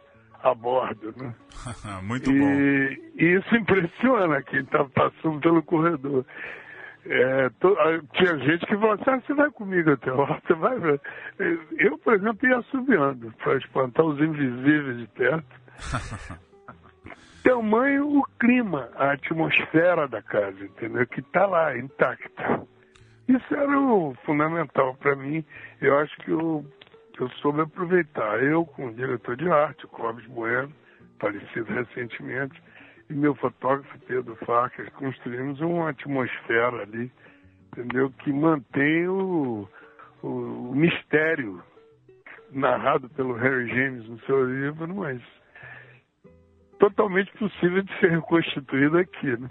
a 0.42 0.52
bordo, 0.54 1.14
né? 1.16 1.34
Muito 2.02 2.30
e, 2.30 2.38
bom. 2.38 2.50
E 2.50 3.36
isso 3.36 3.56
impressiona 3.56 4.42
quem 4.42 4.60
está 4.60 4.84
passando 4.84 5.40
pelo 5.40 5.62
corredor. 5.62 6.24
É, 7.06 7.48
to, 7.60 7.76
tinha 8.14 8.36
gente 8.38 8.66
que 8.66 8.76
falou 8.76 8.92
assim, 8.92 9.04
ah, 9.06 9.20
você 9.20 9.34
vai 9.34 9.50
comigo 9.52 9.92
até 9.92 10.12
lá, 10.12 10.40
você 10.44 10.54
vai 10.54 10.78
ver. 10.78 11.00
Eu, 11.78 11.96
por 11.98 12.14
exemplo, 12.14 12.48
ia 12.48 12.60
subindo 12.62 13.32
para 13.38 13.56
espantar 13.56 14.04
os 14.04 14.20
invisíveis 14.20 14.98
de 14.98 15.06
perto. 15.06 15.60
tamanho 17.42 18.18
o 18.18 18.24
clima, 18.38 18.88
a 18.94 19.12
atmosfera 19.12 20.06
da 20.08 20.22
casa, 20.22 20.64
entendeu? 20.64 21.06
Que 21.06 21.20
está 21.20 21.46
lá, 21.46 21.76
intacta. 21.76 22.66
Isso 23.28 23.54
era 23.54 23.78
o 23.78 24.14
fundamental 24.24 24.94
para 24.96 25.14
mim. 25.14 25.44
Eu 25.80 25.98
acho 25.98 26.16
que 26.18 26.30
eu, 26.30 26.64
eu 27.18 27.28
soube 27.40 27.60
aproveitar. 27.60 28.42
Eu, 28.42 28.64
com 28.64 28.86
o 28.86 28.94
diretor 28.94 29.36
de 29.36 29.48
arte, 29.48 29.84
o 29.84 29.88
Clóvis 29.88 30.26
Bueno, 30.26 30.72
falecido 31.18 31.72
recentemente, 31.72 32.60
e 33.08 33.14
meu 33.14 33.34
fotógrafo 33.34 33.98
Pedro 34.06 34.36
Farcas, 34.46 34.88
construímos 34.90 35.60
uma 35.60 35.90
atmosfera 35.90 36.82
ali, 36.82 37.10
entendeu? 37.68 38.10
Que 38.18 38.32
mantém 38.32 39.06
o, 39.08 39.68
o, 40.22 40.28
o 40.28 40.74
mistério 40.74 41.62
narrado 42.50 43.08
pelo 43.10 43.34
Harry 43.34 43.68
James 43.68 44.08
no 44.08 44.18
seu 44.20 44.44
livro, 44.44 44.92
mas 44.94 45.20
totalmente 46.80 47.30
possível 47.38 47.82
de 47.82 48.00
ser 48.00 48.10
reconstituído 48.10 48.98
aqui, 48.98 49.36
né? 49.36 49.48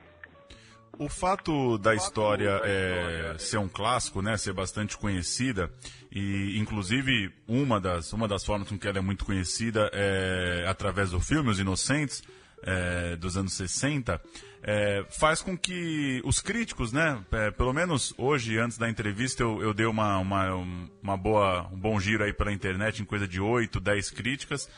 O 0.97 1.07
fato 1.07 1.77
da 1.77 1.95
história 1.95 2.59
é, 2.65 3.35
ser 3.37 3.57
um 3.57 3.69
clássico, 3.69 4.21
né, 4.21 4.35
ser 4.35 4.51
bastante 4.51 4.97
conhecida, 4.97 5.71
e 6.11 6.59
inclusive 6.59 7.31
uma 7.47 7.79
das, 7.79 8.11
uma 8.11 8.27
das 8.27 8.43
formas 8.43 8.67
com 8.67 8.77
que 8.77 8.85
ela 8.85 8.97
é 8.97 9.01
muito 9.01 9.23
conhecida 9.23 9.89
é 9.93 10.65
através 10.67 11.11
do 11.11 11.21
filme 11.21 11.51
Os 11.51 11.57
Inocentes, 11.57 12.21
é, 12.63 13.15
dos 13.15 13.37
anos 13.37 13.53
60, 13.53 14.19
é, 14.61 15.05
faz 15.09 15.41
com 15.41 15.57
que 15.57 16.21
os 16.25 16.41
críticos, 16.41 16.91
né, 16.91 17.23
é, 17.31 17.51
pelo 17.51 17.71
menos 17.71 18.13
hoje, 18.17 18.57
antes 18.57 18.77
da 18.77 18.89
entrevista, 18.89 19.41
eu, 19.41 19.61
eu 19.61 19.73
dei 19.73 19.85
uma, 19.85 20.17
uma, 20.17 20.53
uma 21.01 21.15
boa, 21.15 21.69
um 21.71 21.79
bom 21.79 21.97
giro 21.97 22.25
aí 22.25 22.33
pela 22.33 22.51
internet 22.51 23.01
em 23.01 23.05
coisa 23.05 23.25
de 23.25 23.39
8, 23.39 23.79
10 23.79 24.11
críticas, 24.11 24.69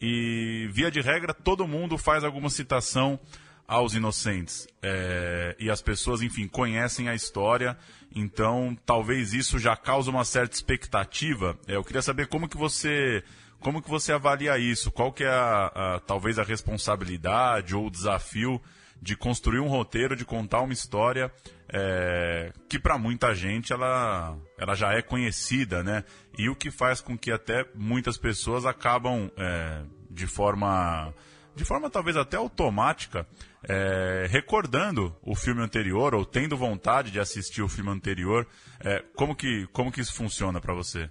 e, 0.00 0.68
via 0.72 0.90
de 0.90 1.00
regra, 1.00 1.34
todo 1.34 1.68
mundo 1.68 1.98
faz 1.98 2.24
alguma 2.24 2.48
citação 2.48 3.20
aos 3.66 3.94
inocentes. 3.94 4.66
É, 4.82 5.54
e 5.58 5.70
as 5.70 5.80
pessoas, 5.80 6.22
enfim, 6.22 6.48
conhecem 6.48 7.08
a 7.08 7.14
história, 7.14 7.76
então 8.14 8.76
talvez 8.84 9.32
isso 9.32 9.58
já 9.58 9.76
cause 9.76 10.10
uma 10.10 10.24
certa 10.24 10.56
expectativa. 10.56 11.56
É, 11.68 11.76
eu 11.76 11.84
queria 11.84 12.02
saber 12.02 12.26
como 12.26 12.48
que 12.48 12.56
você. 12.56 13.22
Como 13.60 13.82
que 13.82 13.90
você 13.90 14.10
avalia 14.10 14.58
isso? 14.58 14.90
Qual 14.90 15.12
que 15.12 15.22
é 15.22 15.28
a, 15.28 15.66
a 15.66 16.00
talvez 16.00 16.38
a 16.38 16.42
responsabilidade 16.42 17.76
ou 17.76 17.86
o 17.86 17.90
desafio 17.90 18.58
de 19.00 19.16
construir 19.16 19.60
um 19.60 19.68
roteiro, 19.68 20.14
de 20.14 20.24
contar 20.24 20.60
uma 20.60 20.72
história 20.72 21.32
é, 21.72 22.52
que 22.68 22.78
para 22.78 22.98
muita 22.98 23.34
gente 23.34 23.72
ela, 23.72 24.36
ela 24.58 24.74
já 24.74 24.92
é 24.92 25.00
conhecida, 25.00 25.82
né? 25.82 26.04
E 26.36 26.48
o 26.48 26.56
que 26.56 26.70
faz 26.70 27.00
com 27.00 27.16
que 27.16 27.30
até 27.30 27.64
muitas 27.74 28.18
pessoas 28.18 28.66
acabam 28.66 29.30
é, 29.36 29.82
de 30.10 30.26
forma 30.26 31.14
de 31.54 31.64
forma 31.64 31.90
talvez 31.90 32.16
até 32.16 32.36
automática 32.36 33.26
é, 33.68 34.26
recordando 34.28 35.14
o 35.22 35.34
filme 35.34 35.62
anterior 35.62 36.14
ou 36.14 36.24
tendo 36.24 36.56
vontade 36.56 37.10
de 37.10 37.20
assistir 37.20 37.62
o 37.62 37.68
filme 37.68 37.90
anterior. 37.90 38.46
É, 38.82 39.02
como 39.14 39.34
que 39.34 39.66
como 39.72 39.92
que 39.92 40.00
isso 40.00 40.14
funciona 40.14 40.60
para 40.60 40.74
você? 40.74 41.08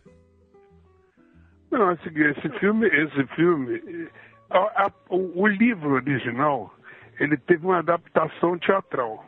Não, 1.71 1.91
esse 1.91 2.09
filme, 2.59 2.87
esse 2.87 3.27
filme, 3.35 4.09
a, 4.49 4.57
a, 4.57 4.91
o, 5.09 5.43
o 5.43 5.47
livro 5.47 5.91
original, 5.91 6.73
ele 7.19 7.37
teve 7.37 7.65
uma 7.65 7.79
adaptação 7.79 8.57
teatral 8.57 9.25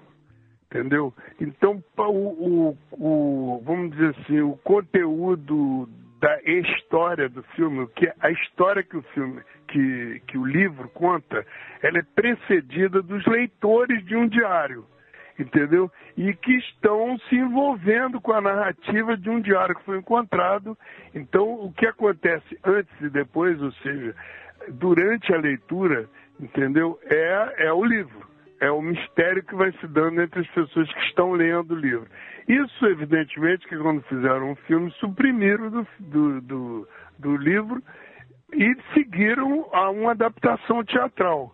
entendeu? 0.71 1.13
Então, 1.39 1.83
o, 1.97 2.01
o, 2.01 2.77
o, 2.93 3.61
vamos 3.65 3.91
dizer 3.91 4.15
assim, 4.17 4.39
o 4.39 4.55
conteúdo 4.63 5.87
da 6.21 6.39
história 6.43 7.27
do 7.27 7.43
filme, 7.55 7.87
que 7.95 8.09
a 8.19 8.31
história 8.31 8.81
que 8.81 8.95
o 8.95 9.01
filme, 9.13 9.41
que, 9.67 10.21
que 10.27 10.37
o 10.37 10.45
livro 10.45 10.87
conta, 10.89 11.45
ela 11.81 11.97
é 11.97 12.03
precedida 12.15 13.01
dos 13.01 13.25
leitores 13.25 14.05
de 14.05 14.15
um 14.15 14.27
diário, 14.27 14.85
entendeu? 15.37 15.91
E 16.15 16.33
que 16.35 16.53
estão 16.57 17.17
se 17.27 17.35
envolvendo 17.35 18.21
com 18.21 18.31
a 18.31 18.41
narrativa 18.41 19.17
de 19.17 19.29
um 19.29 19.41
diário 19.41 19.75
que 19.75 19.83
foi 19.83 19.97
encontrado. 19.97 20.77
Então, 21.13 21.65
o 21.65 21.73
que 21.73 21.87
acontece 21.87 22.57
antes 22.63 22.93
e 23.01 23.09
depois, 23.09 23.59
ou 23.61 23.71
seja, 23.73 24.15
durante 24.69 25.33
a 25.33 25.37
leitura, 25.37 26.07
entendeu? 26.41 26.99
É, 27.05 27.67
é 27.67 27.73
o 27.73 27.83
livro 27.83 28.31
é 28.61 28.69
o 28.69 28.81
mistério 28.81 29.43
que 29.43 29.55
vai 29.55 29.71
se 29.73 29.87
dando 29.87 30.21
entre 30.21 30.39
as 30.39 30.47
pessoas 30.49 30.93
que 30.93 30.99
estão 31.05 31.31
lendo 31.31 31.73
o 31.73 31.79
livro. 31.79 32.07
Isso, 32.47 32.85
evidentemente, 32.85 33.67
que 33.67 33.75
quando 33.75 34.03
fizeram 34.03 34.51
um 34.51 34.55
filme, 34.55 34.91
suprimiram 34.99 35.69
do, 35.71 35.87
do, 35.99 36.41
do, 36.41 36.87
do 37.17 37.37
livro 37.37 37.81
e 38.53 38.75
seguiram 38.93 39.67
a 39.73 39.89
uma 39.89 40.11
adaptação 40.11 40.83
teatral. 40.83 41.51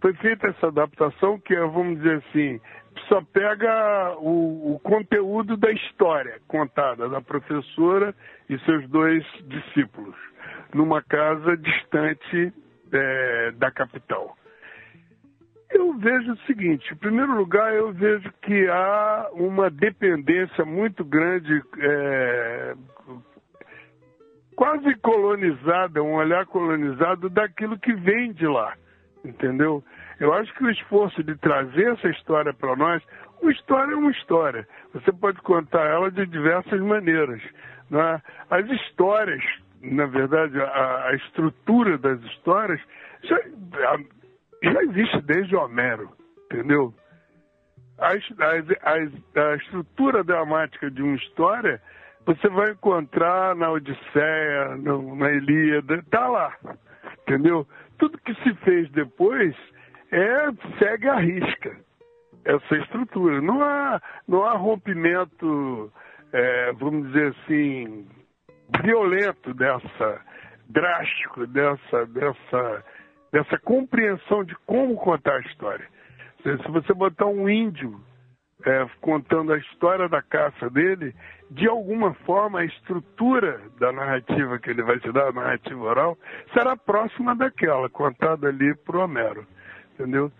Foi 0.00 0.14
feita 0.14 0.48
essa 0.48 0.68
adaptação 0.68 1.38
que 1.38 1.54
é, 1.54 1.60
vamos 1.60 1.98
dizer 1.98 2.22
assim, 2.26 2.58
só 3.06 3.20
pega 3.34 4.16
o, 4.18 4.74
o, 4.74 4.78
conteúdo 4.78 5.58
da 5.58 5.70
história 5.70 6.40
contada 6.48 7.06
da 7.06 7.20
professora 7.20 8.14
e 8.48 8.58
seus 8.60 8.88
dois 8.88 9.22
discípulos, 9.44 10.16
numa 10.72 11.02
casa 11.02 11.54
distante 11.58 12.50
é, 12.92 13.52
da 13.52 13.70
capital. 13.70 14.36
Eu 15.70 15.94
vejo 15.98 16.32
o 16.32 16.38
seguinte: 16.46 16.92
em 16.92 16.96
primeiro 16.96 17.34
lugar, 17.36 17.72
eu 17.74 17.92
vejo 17.92 18.32
que 18.42 18.68
há 18.68 19.28
uma 19.32 19.70
dependência 19.70 20.64
muito 20.64 21.04
grande, 21.04 21.62
é, 21.78 22.74
quase 24.56 24.94
colonizada, 24.96 26.02
um 26.02 26.14
olhar 26.14 26.44
colonizado 26.46 27.30
daquilo 27.30 27.78
que 27.78 27.92
vem 27.94 28.32
de 28.32 28.46
lá, 28.46 28.74
entendeu? 29.24 29.82
Eu 30.18 30.34
acho 30.34 30.52
que 30.54 30.64
o 30.64 30.70
esforço 30.70 31.24
de 31.24 31.34
trazer 31.36 31.92
essa 31.92 32.08
história 32.08 32.52
para 32.52 32.76
nós, 32.76 33.02
Uma 33.40 33.52
história 33.52 33.94
é 33.94 33.96
uma 33.96 34.10
história. 34.10 34.68
Você 34.92 35.10
pode 35.12 35.40
contar 35.40 35.86
ela 35.86 36.10
de 36.10 36.26
diversas 36.26 36.78
maneiras. 36.78 37.40
Né? 37.88 38.20
As 38.50 38.68
histórias, 38.68 39.42
na 39.82 40.06
verdade, 40.06 40.60
a, 40.60 41.08
a 41.08 41.14
estrutura 41.14 41.96
das 41.98 42.20
histórias 42.24 42.80
já, 43.22 43.38
já 44.62 44.82
existe 44.82 45.20
desde 45.22 45.56
Homero, 45.56 46.10
entendeu? 46.44 46.94
A, 47.98 48.12
a, 48.12 49.42
a, 49.42 49.56
estrutura 49.56 50.24
dramática 50.24 50.90
de 50.90 51.02
uma 51.02 51.16
história 51.16 51.80
você 52.26 52.48
vai 52.48 52.70
encontrar 52.70 53.56
na 53.56 53.70
Odisseia, 53.70 54.76
no, 54.76 55.16
na 55.16 55.30
Ilíada, 55.32 55.96
está 55.96 56.28
lá, 56.28 56.54
entendeu? 57.22 57.66
Tudo 57.98 58.18
que 58.18 58.34
se 58.42 58.54
fez 58.56 58.90
depois 58.90 59.54
é 60.12 60.50
segue 60.78 61.08
a 61.08 61.16
risca 61.16 61.76
essa 62.44 62.76
estrutura. 62.76 63.40
Não 63.40 63.62
há, 63.62 64.00
não 64.26 64.44
há 64.44 64.52
rompimento, 64.52 65.92
é, 66.32 66.72
vamos 66.72 67.08
dizer 67.08 67.34
assim, 67.42 68.06
violento 68.82 69.54
dessa, 69.54 70.20
drástico 70.68 71.46
dessa, 71.46 72.06
dessa, 72.06 72.84
dessa 73.32 73.58
compreensão 73.58 74.44
de 74.44 74.54
como 74.66 74.96
contar 74.96 75.36
a 75.36 75.40
história. 75.40 75.86
Se 76.42 76.56
você 76.68 76.94
botar 76.94 77.26
um 77.26 77.48
índio 77.48 78.00
é, 78.64 78.86
contando 79.00 79.52
a 79.52 79.58
história 79.58 80.08
da 80.08 80.22
caça 80.22 80.68
dele, 80.70 81.14
de 81.50 81.66
alguma 81.68 82.14
forma 82.14 82.60
a 82.60 82.64
estrutura 82.64 83.60
da 83.78 83.92
narrativa 83.92 84.58
que 84.58 84.70
ele 84.70 84.82
vai 84.82 84.98
te 85.00 85.10
dar, 85.12 85.28
a 85.28 85.32
narrativa 85.32 85.82
oral, 85.82 86.18
será 86.52 86.76
próxima 86.76 87.34
daquela 87.34 87.88
contada 87.88 88.48
ali 88.48 88.74
por 88.76 88.96
Homero. 88.96 89.46
Entendeu? 89.94 90.30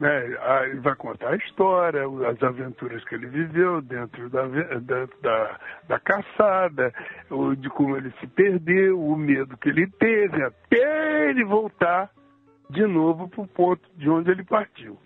Né? 0.00 0.24
Ele 0.64 0.80
vai 0.80 0.94
contar 0.96 1.34
a 1.34 1.36
história, 1.36 2.02
as 2.26 2.42
aventuras 2.42 3.04
que 3.04 3.14
ele 3.14 3.26
viveu 3.26 3.82
dentro 3.82 4.30
da, 4.30 4.46
da, 4.46 5.06
da, 5.20 5.60
da 5.86 6.00
caçada, 6.00 6.92
de 7.58 7.68
como 7.68 7.98
ele 7.98 8.10
se 8.18 8.26
perdeu, 8.28 8.98
o 8.98 9.14
medo 9.14 9.58
que 9.58 9.68
ele 9.68 9.86
teve, 9.86 10.42
até 10.42 11.28
ele 11.28 11.44
voltar 11.44 12.10
de 12.70 12.86
novo 12.86 13.28
para 13.28 13.42
o 13.42 13.48
ponto 13.48 13.82
de 13.96 14.08
onde 14.08 14.30
ele 14.30 14.42
partiu. 14.42 14.96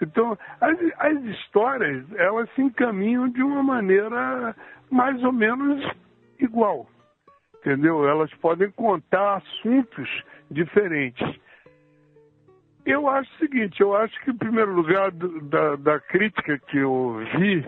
Então, 0.00 0.38
as, 0.60 0.78
as 0.98 1.24
histórias, 1.24 2.04
elas 2.14 2.48
se 2.54 2.62
encaminham 2.62 3.28
de 3.28 3.42
uma 3.42 3.64
maneira 3.64 4.54
mais 4.90 5.20
ou 5.24 5.32
menos 5.32 5.84
igual, 6.38 6.86
entendeu? 7.56 8.08
Elas 8.08 8.32
podem 8.34 8.70
contar 8.70 9.38
assuntos 9.38 10.08
diferentes 10.50 11.26
eu 12.90 13.08
acho 13.08 13.30
o 13.34 13.38
seguinte, 13.38 13.80
eu 13.80 13.96
acho 13.96 14.18
que, 14.22 14.30
em 14.30 14.36
primeiro 14.36 14.72
lugar, 14.72 15.10
da, 15.10 15.76
da 15.76 16.00
crítica 16.00 16.58
que 16.58 16.78
eu 16.78 17.20
vi, 17.36 17.66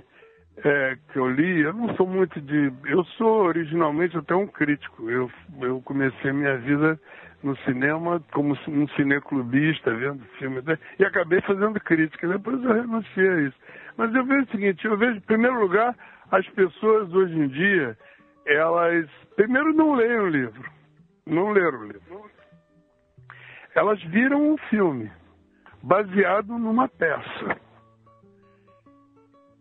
é, 0.64 0.96
que 1.12 1.18
eu 1.18 1.28
li, 1.30 1.60
eu 1.60 1.72
não 1.72 1.94
sou 1.96 2.06
muito 2.06 2.40
de. 2.40 2.72
Eu 2.86 3.04
sou 3.16 3.44
originalmente 3.44 4.16
até 4.16 4.34
um 4.34 4.46
crítico. 4.46 5.10
Eu, 5.10 5.30
eu 5.60 5.80
comecei 5.82 6.32
minha 6.32 6.56
vida 6.58 6.98
no 7.42 7.56
cinema 7.58 8.22
como 8.32 8.56
um 8.68 8.88
cineclubista, 8.88 9.94
vendo 9.94 10.24
filmes, 10.38 10.64
né? 10.64 10.78
e 10.98 11.04
acabei 11.04 11.40
fazendo 11.42 11.78
crítica. 11.80 12.28
Depois 12.28 12.62
eu 12.64 12.72
renunciei 12.72 13.28
a 13.28 13.40
isso. 13.42 13.56
Mas 13.96 14.14
eu 14.14 14.24
vejo 14.24 14.44
o 14.44 14.50
seguinte: 14.50 14.84
eu 14.84 14.96
vejo, 14.96 15.16
em 15.16 15.22
primeiro 15.22 15.60
lugar, 15.60 15.96
as 16.30 16.46
pessoas 16.50 17.12
hoje 17.12 17.38
em 17.38 17.48
dia, 17.48 17.96
elas, 18.46 19.08
primeiro, 19.36 19.72
não 19.72 19.94
leem 19.94 20.20
o 20.20 20.28
livro. 20.28 20.70
Não 21.26 21.50
leram 21.50 21.80
o 21.80 21.86
livro 21.86 22.37
elas 23.74 24.02
viram 24.04 24.52
um 24.52 24.56
filme 24.68 25.10
baseado 25.82 26.58
numa 26.58 26.88
peça 26.88 27.56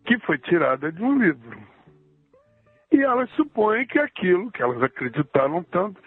que 0.04 0.18
foi 0.20 0.38
tirada 0.38 0.90
de 0.90 1.02
um 1.02 1.18
livro. 1.18 1.58
E 2.90 3.02
elas 3.02 3.28
supõem 3.32 3.86
que 3.86 3.98
aquilo 3.98 4.50
que 4.50 4.62
elas 4.62 4.82
acreditaram 4.82 5.62
tanto 5.64 6.00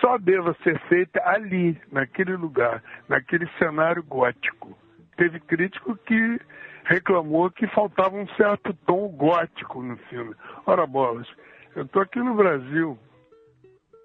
só 0.00 0.18
deva 0.18 0.54
ser 0.62 0.78
feita 0.80 1.20
ali, 1.24 1.80
naquele 1.90 2.36
lugar, 2.36 2.82
naquele 3.08 3.48
cenário 3.58 4.02
gótico. 4.02 4.76
Teve 5.16 5.40
crítico 5.40 5.96
que 5.96 6.38
reclamou 6.84 7.50
que 7.50 7.66
faltava 7.68 8.16
um 8.16 8.28
certo 8.28 8.74
tom 8.86 9.08
gótico 9.08 9.82
no 9.82 9.96
filme. 10.08 10.34
Ora 10.66 10.86
bolas, 10.86 11.26
eu 11.74 11.84
estou 11.84 12.02
aqui 12.02 12.18
no 12.18 12.34
Brasil, 12.34 12.98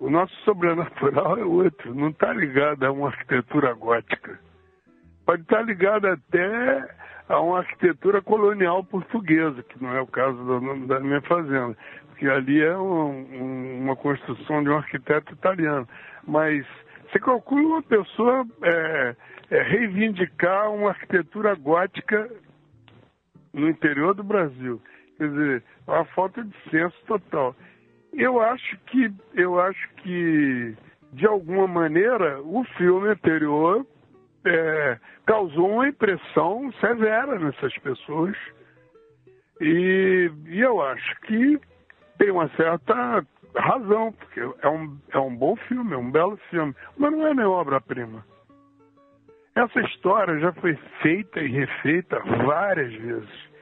o 0.04 0.10
nosso 0.10 0.36
sobrenatural 0.44 1.38
é 1.38 1.46
outro, 1.46 1.96
não 1.96 2.10
está 2.10 2.34
ligado 2.34 2.84
a 2.84 2.92
uma 2.92 3.08
arquitetura 3.08 3.74
gótica. 3.74 4.38
Pode 5.26 5.44
estar 5.44 5.60
tá 5.60 5.64
ligado 5.64 6.08
até 6.08 6.96
a 7.30 7.40
uma 7.40 7.60
arquitetura 7.60 8.22
colonial 8.22 8.84
portuguesa, 8.84 9.64
que 9.64 9.82
não 9.82 9.96
é 9.96 10.02
o 10.02 10.08
caso 10.08 10.38
da, 10.88 11.00
minha 11.00 11.22
fazenda, 11.22 11.78
porque 12.08 12.28
ali 12.28 12.62
é 12.62 12.78
um, 12.78 13.80
uma 13.82 13.96
construção 13.96 14.62
de 14.62 14.70
um 14.70 14.76
arquiteto 14.76 15.32
italiano. 15.32 15.88
Mas 16.28 16.68
você 17.10 17.18
calcula 17.20 17.66
uma 17.66 17.84
pessoa 17.84 18.46
é, 18.62 19.16
é, 19.52 19.64
reivindicar 19.64 20.70
uma 20.70 20.90
arquitetura 20.90 21.56
gótica 21.56 22.30
no 23.54 23.70
interior 23.70 24.14
do 24.14 24.24
Brasil. 24.24 24.82
Quer 25.18 25.30
dizer, 25.30 25.64
é 25.88 25.92
uma 25.92 26.06
falta 26.08 26.44
de 26.44 26.54
senso 26.70 26.98
total. 27.08 27.56
Eu 28.14 28.40
acho 28.42 28.78
que, 28.86 29.12
eu 29.34 29.60
acho 29.60 29.90
que 29.96 30.76
de 31.14 31.28
alguma 31.28 31.68
maneira, 31.68 32.42
o 32.42 32.64
filme 32.76 33.10
anterior 33.10 33.86
é, 34.46 34.98
causou 35.26 35.70
uma 35.70 35.88
impressão 35.88 36.72
severa 36.80 37.40
nessas 37.40 37.78
pessoas. 37.80 38.36
E, 39.62 40.32
e, 40.48 40.60
eu 40.60 40.82
acho 40.82 41.22
que 41.22 41.60
tem 42.18 42.32
uma 42.32 42.50
certa 42.50 43.26
razão, 43.56 44.12
porque 44.14 44.40
é 44.40 44.70
um, 44.70 44.98
é 45.12 45.20
um 45.20 45.36
bom 45.36 45.56
filme, 45.56 45.94
é 45.94 45.98
um 45.98 46.12
belo 46.12 46.38
filme, 46.50 46.76
mas 46.98 47.12
não 47.12 47.28
é 47.28 47.34
nem 47.34 47.46
obra-prima. 47.46 48.26
Essa 49.56 49.82
história 49.82 50.40
já 50.40 50.52
foi 50.54 50.76
feita 51.02 51.40
e 51.40 51.48
refeita 51.48 52.20
várias 52.20 52.92
vezes 52.94 53.53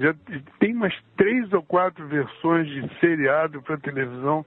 já 0.00 0.14
tem 0.58 0.74
umas 0.74 0.94
três 1.16 1.52
ou 1.52 1.62
quatro 1.62 2.06
versões 2.08 2.66
de 2.66 2.88
seriado 2.98 3.60
para 3.62 3.76
televisão 3.76 4.44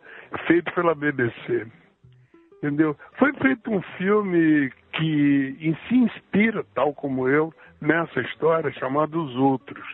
feito 0.47 0.73
pela 0.73 0.95
BBC. 0.95 1.67
Entendeu? 2.57 2.97
Foi 3.19 3.31
feito 3.33 3.71
um 3.71 3.81
filme 3.97 4.71
que 4.93 5.75
se 5.87 5.95
inspira, 5.95 6.65
tal 6.73 6.93
como 6.93 7.29
eu, 7.29 7.53
nessa 7.79 8.21
história, 8.21 8.71
chamado 8.71 9.23
Os 9.23 9.35
Outros. 9.35 9.85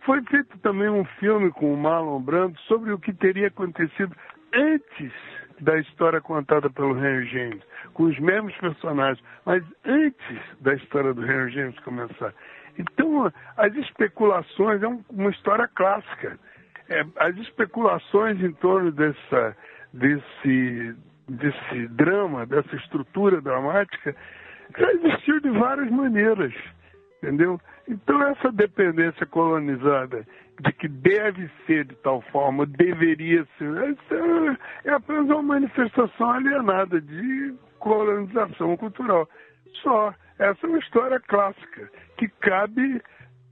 Foi 0.00 0.20
feito 0.24 0.58
também 0.58 0.88
um 0.88 1.04
filme 1.20 1.52
com 1.52 1.72
o 1.72 1.76
Marlon 1.76 2.20
Brando 2.20 2.58
sobre 2.60 2.90
o 2.90 2.98
que 2.98 3.12
teria 3.12 3.46
acontecido 3.46 4.16
antes 4.52 5.12
da 5.60 5.78
história 5.78 6.20
contada 6.20 6.68
pelo 6.70 6.98
Henry 6.98 7.26
James, 7.26 7.62
com 7.92 8.04
os 8.04 8.18
mesmos 8.18 8.56
personagens, 8.56 9.22
mas 9.44 9.62
antes 9.84 10.40
da 10.60 10.74
história 10.74 11.12
do 11.12 11.24
Henry 11.24 11.52
James 11.52 11.78
começar. 11.80 12.34
Então, 12.80 13.30
as 13.56 13.74
especulações, 13.76 14.82
é 14.82 14.86
uma 14.86 15.30
história 15.30 15.68
clássica. 15.68 16.38
É, 16.88 17.04
as 17.18 17.36
especulações 17.36 18.42
em 18.42 18.52
torno 18.52 18.90
dessa, 18.90 19.56
desse, 19.92 20.96
desse 21.28 21.88
drama, 21.88 22.46
dessa 22.46 22.74
estrutura 22.76 23.40
dramática, 23.40 24.16
já 24.78 24.92
existiu 24.92 25.40
de 25.40 25.50
várias 25.50 25.90
maneiras, 25.90 26.54
entendeu? 27.18 27.60
Então, 27.86 28.22
essa 28.22 28.50
dependência 28.50 29.26
colonizada 29.26 30.26
de 30.60 30.72
que 30.72 30.88
deve 30.88 31.50
ser 31.66 31.84
de 31.84 31.96
tal 31.96 32.22
forma, 32.32 32.66
deveria 32.66 33.46
ser, 33.58 34.58
é 34.84 34.92
apenas 34.92 35.26
uma 35.26 35.42
manifestação 35.42 36.30
alienada 36.30 37.00
de 37.00 37.54
colonização 37.78 38.76
cultural. 38.76 39.28
Só. 39.82 40.14
Essa 40.40 40.66
é 40.66 40.70
uma 40.70 40.78
história 40.78 41.20
clássica 41.20 41.90
que 42.16 42.26
cabe, 42.40 43.02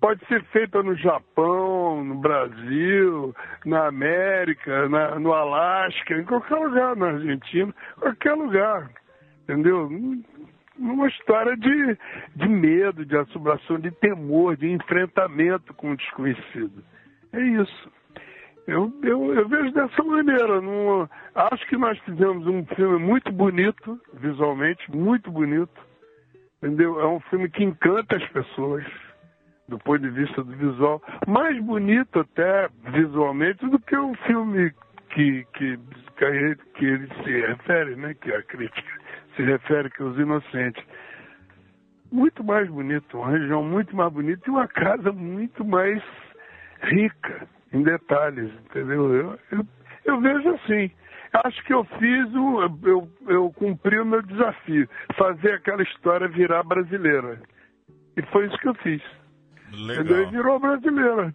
pode 0.01 0.25
ser 0.25 0.43
feita 0.45 0.83
no 0.83 0.97
Japão, 0.97 2.03
no 2.03 2.15
Brasil, 2.15 3.37
na 3.67 3.89
América, 3.89 4.89
na, 4.89 5.19
no 5.19 5.35
Alasca, 5.35 6.15
em 6.15 6.25
qualquer 6.25 6.55
lugar, 6.55 6.97
na 6.97 7.09
Argentina, 7.09 7.75
qualquer 8.01 8.33
lugar. 8.33 8.91
Entendeu? 9.43 9.91
Uma 10.79 11.09
história 11.09 11.55
de, 11.59 11.99
de 12.37 12.49
medo, 12.49 13.05
de 13.05 13.19
assombração, 13.19 13.79
de 13.79 13.91
temor, 13.91 14.57
de 14.57 14.71
enfrentamento 14.71 15.75
com 15.75 15.91
o 15.91 15.97
desconhecido. 15.97 16.83
É 17.35 17.41
isso. 17.43 17.93
Eu, 18.67 18.91
eu, 19.03 19.35
eu, 19.35 19.47
vejo 19.47 19.73
dessa 19.73 20.03
maneira. 20.03 20.63
Não, 20.63 21.07
acho 21.35 21.67
que 21.69 21.77
nós 21.77 21.99
fizemos 22.01 22.47
um 22.47 22.65
filme 22.65 22.99
muito 22.99 23.31
bonito, 23.31 24.01
visualmente, 24.15 24.91
muito 24.91 25.31
bonito. 25.31 25.88
Entendeu? 26.63 27.01
É 27.01 27.07
um 27.07 27.21
filme 27.21 27.49
que 27.49 27.63
encanta 27.63 28.17
as 28.17 28.27
pessoas 28.29 28.85
do 29.69 29.79
ponto 29.79 29.99
de 30.01 30.11
vista 30.11 30.43
do 30.43 30.57
visual, 30.57 31.01
mais 31.27 31.63
bonito 31.63 32.21
até 32.21 32.69
visualmente 32.91 33.67
do 33.67 33.79
que 33.79 33.97
o 33.97 34.15
filme 34.27 34.73
que, 35.11 35.47
que, 35.53 35.79
que 36.75 36.85
ele 36.85 37.09
se 37.23 37.47
refere, 37.47 37.97
né? 37.97 38.15
que 38.15 38.33
a 38.33 38.43
crítica 38.43 39.01
se 39.37 39.43
refere, 39.43 39.91
que 39.91 40.03
é 40.03 40.05
Os 40.07 40.19
Inocentes. 40.19 40.83
muito 42.11 42.43
mais 42.43 42.69
bonito, 42.69 43.19
uma 43.19 43.31
região 43.31 43.63
muito 43.63 43.95
mais 43.95 44.13
bonita 44.13 44.43
e 44.47 44.51
uma 44.51 44.67
casa 44.67 45.13
muito 45.13 45.65
mais 45.65 46.03
rica 46.83 47.47
em 47.73 47.83
detalhes, 47.83 48.51
entendeu? 48.65 49.15
Eu, 49.15 49.39
eu, 49.53 49.67
eu 50.07 50.21
vejo 50.21 50.49
assim. 50.49 50.91
Acho 51.33 51.63
que 51.65 51.73
eu 51.73 51.85
fiz 51.85 52.35
o. 52.35 52.63
Eu, 52.83 53.09
eu 53.27 53.53
cumpri 53.53 53.99
o 53.99 54.07
meu 54.07 54.23
desafio, 54.23 54.89
fazer 55.17 55.55
aquela 55.55 55.83
história 55.83 56.29
virar 56.29 56.63
brasileira. 56.63 57.41
E 58.17 58.23
foi 58.33 58.47
isso 58.47 58.59
que 58.59 58.69
eu 58.69 58.75
fiz. 58.75 59.03
Legal. 59.73 60.05
Entendeu? 60.05 60.23
E 60.23 60.27
virou 60.31 60.59
brasileira. 60.59 61.35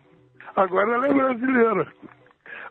Agora 0.56 0.93
ela 0.93 1.08
é 1.08 1.13
brasileira. 1.13 1.88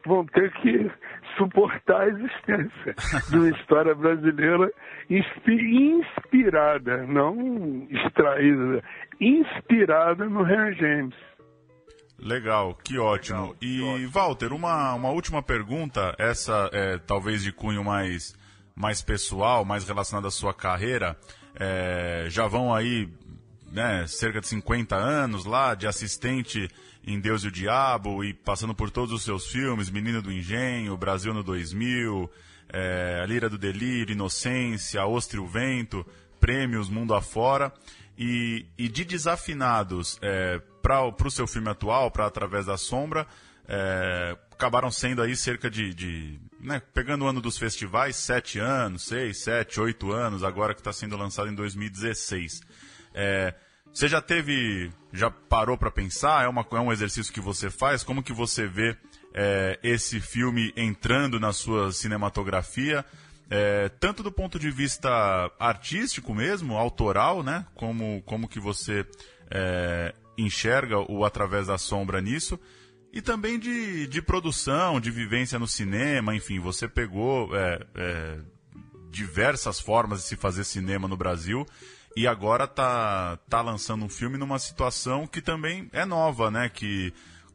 Vão 0.04 0.26
ter 0.26 0.50
que 0.54 0.90
suportar 1.36 2.02
a 2.02 2.08
existência 2.08 2.94
de 3.30 3.36
uma 3.36 3.50
história 3.50 3.94
brasileira 3.94 4.70
inspirada, 5.08 7.06
não 7.06 7.86
extraída, 7.88 8.82
inspirada 9.20 10.24
no 10.28 10.46
Henry 10.46 10.74
James. 10.74 11.14
Legal, 12.22 12.78
que 12.84 12.98
ótimo. 12.98 13.56
E, 13.60 14.06
Walter, 14.06 14.52
uma, 14.52 14.94
uma 14.94 15.10
última 15.10 15.42
pergunta, 15.42 16.14
essa 16.16 16.70
é 16.72 16.96
talvez 16.98 17.42
de 17.42 17.50
cunho 17.50 17.82
mais, 17.82 18.36
mais 18.76 19.02
pessoal, 19.02 19.64
mais 19.64 19.84
relacionada 19.84 20.28
à 20.28 20.30
sua 20.30 20.54
carreira. 20.54 21.18
É, 21.56 22.26
já 22.28 22.46
vão 22.46 22.72
aí 22.72 23.08
né, 23.72 24.06
cerca 24.06 24.40
de 24.40 24.46
50 24.46 24.94
anos 24.94 25.44
lá 25.44 25.74
de 25.74 25.88
assistente 25.88 26.70
em 27.04 27.18
Deus 27.18 27.42
e 27.42 27.48
o 27.48 27.50
Diabo 27.50 28.22
e 28.22 28.32
passando 28.32 28.72
por 28.72 28.88
todos 28.88 29.12
os 29.12 29.24
seus 29.24 29.48
filmes, 29.48 29.90
Menino 29.90 30.22
do 30.22 30.30
Engenho, 30.30 30.96
Brasil 30.96 31.34
no 31.34 31.42
2000, 31.42 32.30
é, 32.72 33.20
A 33.20 33.26
Lira 33.26 33.50
do 33.50 33.58
Delírio, 33.58 34.12
Inocência, 34.12 35.04
Ostre 35.04 35.40
o 35.40 35.46
Vento, 35.46 36.06
prêmios 36.38 36.88
mundo 36.88 37.14
afora. 37.14 37.72
E, 38.24 38.66
e 38.78 38.88
de 38.88 39.04
desafinados 39.04 40.16
é, 40.22 40.60
para 40.80 41.08
o 41.08 41.30
seu 41.30 41.44
filme 41.44 41.68
atual, 41.68 42.08
para 42.08 42.24
Através 42.24 42.66
da 42.66 42.76
Sombra, 42.76 43.26
é, 43.66 44.36
acabaram 44.52 44.92
sendo 44.92 45.22
aí 45.22 45.34
cerca 45.34 45.68
de, 45.68 45.92
de 45.92 46.40
né, 46.60 46.80
pegando 46.94 47.24
o 47.24 47.28
ano 47.28 47.40
dos 47.40 47.58
festivais, 47.58 48.14
sete 48.14 48.60
anos, 48.60 49.02
seis, 49.08 49.42
sete, 49.42 49.80
oito 49.80 50.12
anos, 50.12 50.44
agora 50.44 50.72
que 50.72 50.80
está 50.80 50.92
sendo 50.92 51.16
lançado 51.16 51.48
em 51.48 51.54
2016. 51.56 52.60
É, 53.12 53.54
você 53.92 54.06
já 54.06 54.20
teve, 54.20 54.92
já 55.12 55.28
parou 55.28 55.76
para 55.76 55.90
pensar? 55.90 56.44
É, 56.44 56.48
uma, 56.48 56.64
é 56.70 56.80
um 56.80 56.92
exercício 56.92 57.32
que 57.32 57.40
você 57.40 57.70
faz? 57.70 58.04
Como 58.04 58.22
que 58.22 58.32
você 58.32 58.68
vê 58.68 58.96
é, 59.34 59.80
esse 59.82 60.20
filme 60.20 60.72
entrando 60.76 61.40
na 61.40 61.52
sua 61.52 61.90
cinematografia? 61.90 63.04
É, 63.54 63.90
tanto 64.00 64.22
do 64.22 64.32
ponto 64.32 64.58
de 64.58 64.70
vista 64.70 65.10
artístico 65.58 66.34
mesmo, 66.34 66.74
autoral, 66.78 67.42
né? 67.42 67.66
Como, 67.74 68.22
como 68.22 68.48
que 68.48 68.58
você 68.58 69.06
é, 69.50 70.14
enxerga 70.38 70.98
o 71.00 71.22
Através 71.22 71.66
da 71.66 71.76
Sombra 71.76 72.18
nisso? 72.22 72.58
E 73.12 73.20
também 73.20 73.58
de, 73.58 74.06
de 74.06 74.22
produção, 74.22 74.98
de 74.98 75.10
vivência 75.10 75.58
no 75.58 75.66
cinema, 75.66 76.34
enfim, 76.34 76.60
você 76.60 76.88
pegou 76.88 77.54
é, 77.54 77.86
é 77.94 78.38
diversas 79.10 79.78
formas 79.78 80.20
de 80.20 80.28
se 80.28 80.36
fazer 80.36 80.64
cinema 80.64 81.06
no 81.06 81.18
Brasil 81.18 81.66
e 82.16 82.26
agora 82.26 82.66
tá, 82.66 83.38
tá 83.50 83.60
lançando 83.60 84.02
um 84.02 84.08
filme 84.08 84.38
numa 84.38 84.58
situação 84.58 85.26
que 85.26 85.42
também 85.42 85.90
é 85.92 86.06
nova, 86.06 86.50
né? 86.50 86.70
Que 86.70 87.12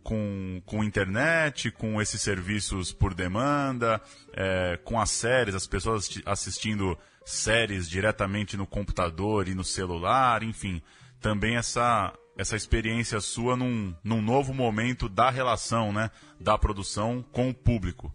com, 0.07 0.61
com 0.65 0.85
internet, 0.85 1.69
com 1.69 2.01
esses 2.01 2.21
serviços 2.21 2.93
por 2.93 3.13
demanda, 3.13 3.99
é, 4.33 4.79
com 4.85 4.97
as 4.97 5.09
séries, 5.09 5.53
as 5.53 5.67
pessoas 5.67 6.07
assistindo 6.25 6.97
séries 7.25 7.89
diretamente 7.89 8.55
no 8.55 8.65
computador 8.65 9.49
e 9.49 9.53
no 9.53 9.65
celular, 9.65 10.43
enfim, 10.43 10.81
também 11.21 11.57
essa, 11.57 12.13
essa 12.37 12.55
experiência 12.55 13.19
sua 13.19 13.57
num, 13.57 13.93
num 14.01 14.21
novo 14.21 14.53
momento 14.53 15.09
da 15.09 15.29
relação, 15.29 15.91
né, 15.91 16.09
da 16.39 16.57
produção 16.57 17.21
com 17.33 17.49
o 17.49 17.53
público. 17.53 18.09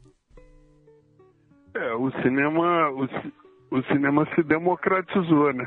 É, 1.75 1.93
o 1.93 2.11
cinema, 2.23 2.89
o, 2.89 3.05
o 3.71 3.83
cinema 3.85 4.27
se 4.35 4.43
democratizou, 4.43 5.53
né? 5.53 5.67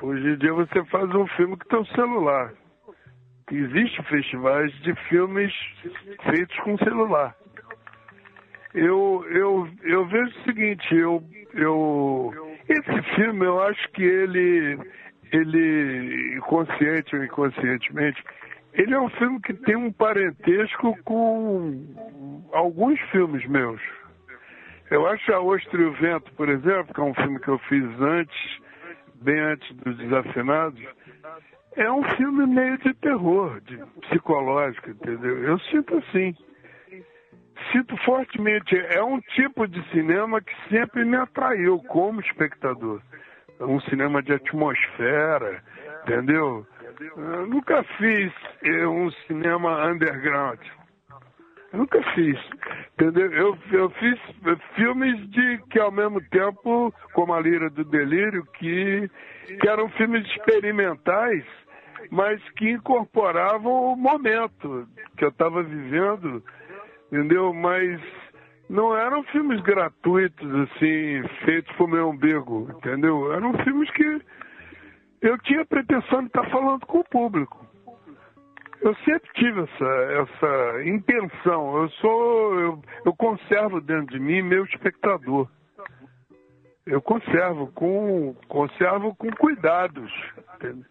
Hoje 0.00 0.26
em 0.26 0.38
dia 0.38 0.54
você 0.54 0.82
faz 0.86 1.14
um 1.14 1.26
filme 1.36 1.54
com 1.58 1.68
teu 1.68 1.84
celular. 1.94 2.61
Existem 3.50 4.04
festivais 4.04 4.72
de 4.82 4.94
filmes 5.08 5.52
feitos 6.24 6.56
com 6.60 6.78
celular. 6.78 7.34
Eu, 8.74 9.24
eu, 9.30 9.68
eu 9.82 10.06
vejo 10.06 10.30
o 10.30 10.44
seguinte, 10.44 10.94
eu, 10.94 11.22
eu, 11.52 12.32
esse 12.68 13.02
filme 13.14 13.44
eu 13.44 13.62
acho 13.62 13.88
que 13.90 14.02
ele, 14.02 14.78
ele, 15.30 16.40
consciente 16.42 17.14
ou 17.14 17.24
inconscientemente, 17.24 18.22
ele 18.72 18.94
é 18.94 19.00
um 19.00 19.10
filme 19.10 19.40
que 19.42 19.52
tem 19.52 19.76
um 19.76 19.92
parentesco 19.92 20.96
com 21.04 22.48
alguns 22.52 22.98
filmes 23.10 23.46
meus. 23.46 23.80
Eu 24.90 25.06
acho 25.06 25.32
A 25.32 25.40
Ostra 25.40 25.80
e 25.80 25.84
o 25.84 25.92
Vento, 25.92 26.32
por 26.32 26.48
exemplo, 26.48 26.94
que 26.94 27.00
é 27.00 27.04
um 27.04 27.14
filme 27.14 27.38
que 27.40 27.48
eu 27.48 27.58
fiz 27.60 27.84
antes, 28.00 28.60
bem 29.22 29.38
antes 29.38 29.76
dos 29.76 29.96
Desafinados, 29.98 30.82
é 31.76 31.90
um 31.90 32.02
filme 32.16 32.46
meio 32.46 32.78
de 32.78 32.92
terror, 32.94 33.60
de 33.62 33.76
psicológico, 34.02 34.90
entendeu? 34.90 35.38
Eu 35.42 35.58
sinto 35.60 35.96
assim. 35.96 36.34
Sinto 37.70 37.96
fortemente. 37.98 38.76
É 38.76 39.02
um 39.02 39.20
tipo 39.20 39.66
de 39.66 39.82
cinema 39.90 40.40
que 40.40 40.52
sempre 40.68 41.04
me 41.04 41.16
atraiu 41.16 41.78
como 41.88 42.20
espectador. 42.20 43.00
É 43.58 43.64
um 43.64 43.80
cinema 43.82 44.22
de 44.22 44.32
atmosfera, 44.32 45.62
entendeu? 46.02 46.66
Eu 47.16 47.46
nunca 47.46 47.82
fiz 47.96 48.32
eh, 48.64 48.86
um 48.86 49.10
cinema 49.26 49.86
underground. 49.86 50.60
Eu 51.72 51.78
nunca 51.78 52.02
fiz. 52.14 52.38
Entendeu? 52.94 53.32
Eu, 53.32 53.58
eu 53.72 53.90
fiz 53.90 54.18
filmes 54.74 55.30
de 55.30 55.58
que 55.70 55.78
ao 55.78 55.90
mesmo 55.90 56.20
tempo, 56.28 56.92
como 57.14 57.32
a 57.32 57.40
Lira 57.40 57.70
do 57.70 57.84
Delírio, 57.84 58.44
que, 58.58 59.10
que 59.60 59.68
eram 59.68 59.88
filmes 59.90 60.26
experimentais, 60.26 61.44
mas 62.10 62.42
que 62.50 62.70
incorporavam 62.70 63.92
o 63.92 63.96
momento 63.96 64.86
que 65.16 65.24
eu 65.24 65.28
estava 65.28 65.62
vivendo, 65.62 66.42
entendeu? 67.10 67.52
Mas 67.52 68.00
não 68.68 68.96
eram 68.96 69.22
filmes 69.24 69.60
gratuitos, 69.60 70.48
assim, 70.54 71.22
feitos 71.44 71.74
por 71.76 71.88
meu 71.88 72.08
umbigo, 72.08 72.68
entendeu? 72.76 73.32
Eram 73.32 73.52
filmes 73.64 73.90
que 73.90 74.22
eu 75.20 75.38
tinha 75.38 75.64
pretensão 75.64 76.20
de 76.20 76.26
estar 76.26 76.48
falando 76.50 76.86
com 76.86 77.00
o 77.00 77.04
público. 77.04 77.66
Eu 78.80 78.94
sempre 79.04 79.30
tive 79.34 79.60
essa, 79.60 79.84
essa 79.84 80.84
intenção. 80.84 81.82
Eu 81.82 81.88
sou, 81.90 82.60
eu, 82.60 82.82
eu 83.04 83.14
conservo 83.14 83.80
dentro 83.80 84.06
de 84.06 84.18
mim 84.18 84.42
meu 84.42 84.64
espectador. 84.64 85.48
Eu 86.84 87.00
conservo 87.00 87.68
com, 87.68 88.34
conservo 88.48 89.14
com 89.14 89.30
cuidados. 89.36 90.12
Entendeu? 90.56 90.84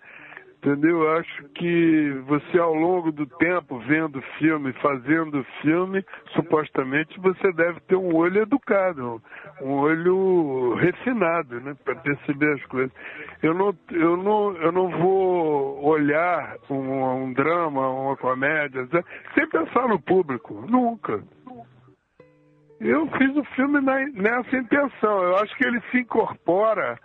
Entendeu? 0.62 1.02
Eu 1.02 1.17
acho 1.17 1.43
que 1.56 2.12
você, 2.28 2.60
ao 2.60 2.76
longo 2.76 3.12
do 3.12 3.26
tempo, 3.26 3.80
vendo 3.80 4.21
filme, 4.38 4.71
fazendo 4.74 5.43
filme, 5.60 6.06
supostamente 6.36 7.19
você 7.19 7.52
deve 7.54 7.80
ter 7.80 7.95
um 7.95 8.15
olho 8.15 8.43
educado, 8.43 9.19
um 9.60 9.71
olho 9.71 10.76
refinado, 10.76 11.60
né? 11.62 11.76
Para 11.84 11.95
perceber 11.95 12.54
as 12.54 12.63
coisas. 12.65 12.91
Eu 13.41 13.56
não, 13.56 13.76
eu 13.89 14.15
não, 14.15 14.56
eu 14.58 14.71
não 14.71 14.89
vou 14.89 15.84
olhar 15.84 16.56
um, 16.69 17.24
um 17.24 17.34
drama, 17.34 17.89
uma 17.89 18.15
comédia, 18.15 18.88
sem 19.34 19.50
pensar 19.50 19.88
no 19.88 20.00
público. 20.00 20.63
Nunca. 20.69 21.24
Eu 22.80 23.08
fiz 23.17 23.36
o 23.36 23.43
filme 23.56 23.82
nessa 23.82 24.56
intenção. 24.56 25.24
Eu 25.24 25.38
acho 25.38 25.58
que 25.58 25.65
ele 25.65 25.82
se 25.89 26.02
incorpora 26.02 27.00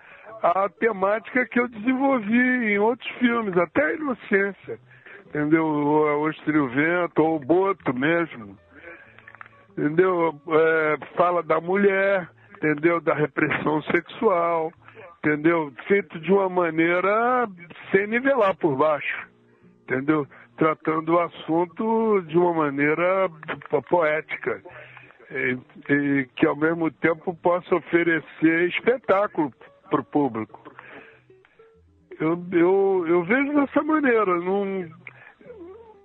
a 0.54 0.68
temática 0.68 1.44
que 1.46 1.58
eu 1.58 1.68
desenvolvi 1.68 2.72
em 2.72 2.78
outros 2.78 3.08
filmes, 3.18 3.56
até 3.56 3.84
a 3.84 3.92
Inocência, 3.94 4.78
entendeu? 5.26 5.66
O 5.66 6.30
Estrio 6.30 6.68
Vento, 6.68 7.22
ou 7.22 7.36
o 7.36 7.40
Boto 7.40 7.92
mesmo, 7.92 8.56
entendeu? 9.72 10.40
É, 10.48 10.96
fala 11.16 11.42
da 11.42 11.60
mulher, 11.60 12.28
entendeu? 12.56 13.00
Da 13.00 13.14
repressão 13.14 13.82
sexual, 13.82 14.72
entendeu? 15.18 15.72
Feito 15.88 16.18
de 16.20 16.32
uma 16.32 16.48
maneira 16.48 17.48
sem 17.90 18.06
nivelar 18.06 18.54
por 18.56 18.76
baixo, 18.76 19.28
entendeu? 19.82 20.26
Tratando 20.56 21.14
o 21.14 21.20
assunto 21.20 22.22
de 22.22 22.38
uma 22.38 22.54
maneira 22.54 23.28
poética. 23.88 24.62
E, 25.28 25.58
e 25.92 26.28
que 26.36 26.46
ao 26.46 26.54
mesmo 26.54 26.88
tempo 26.88 27.34
possa 27.42 27.74
oferecer 27.74 28.68
espetáculo 28.68 29.52
para 29.88 30.00
o 30.00 30.04
público. 30.04 30.60
Eu, 32.18 32.42
eu, 32.52 33.04
eu 33.06 33.24
vejo 33.24 33.52
dessa 33.54 33.82
maneira. 33.82 34.32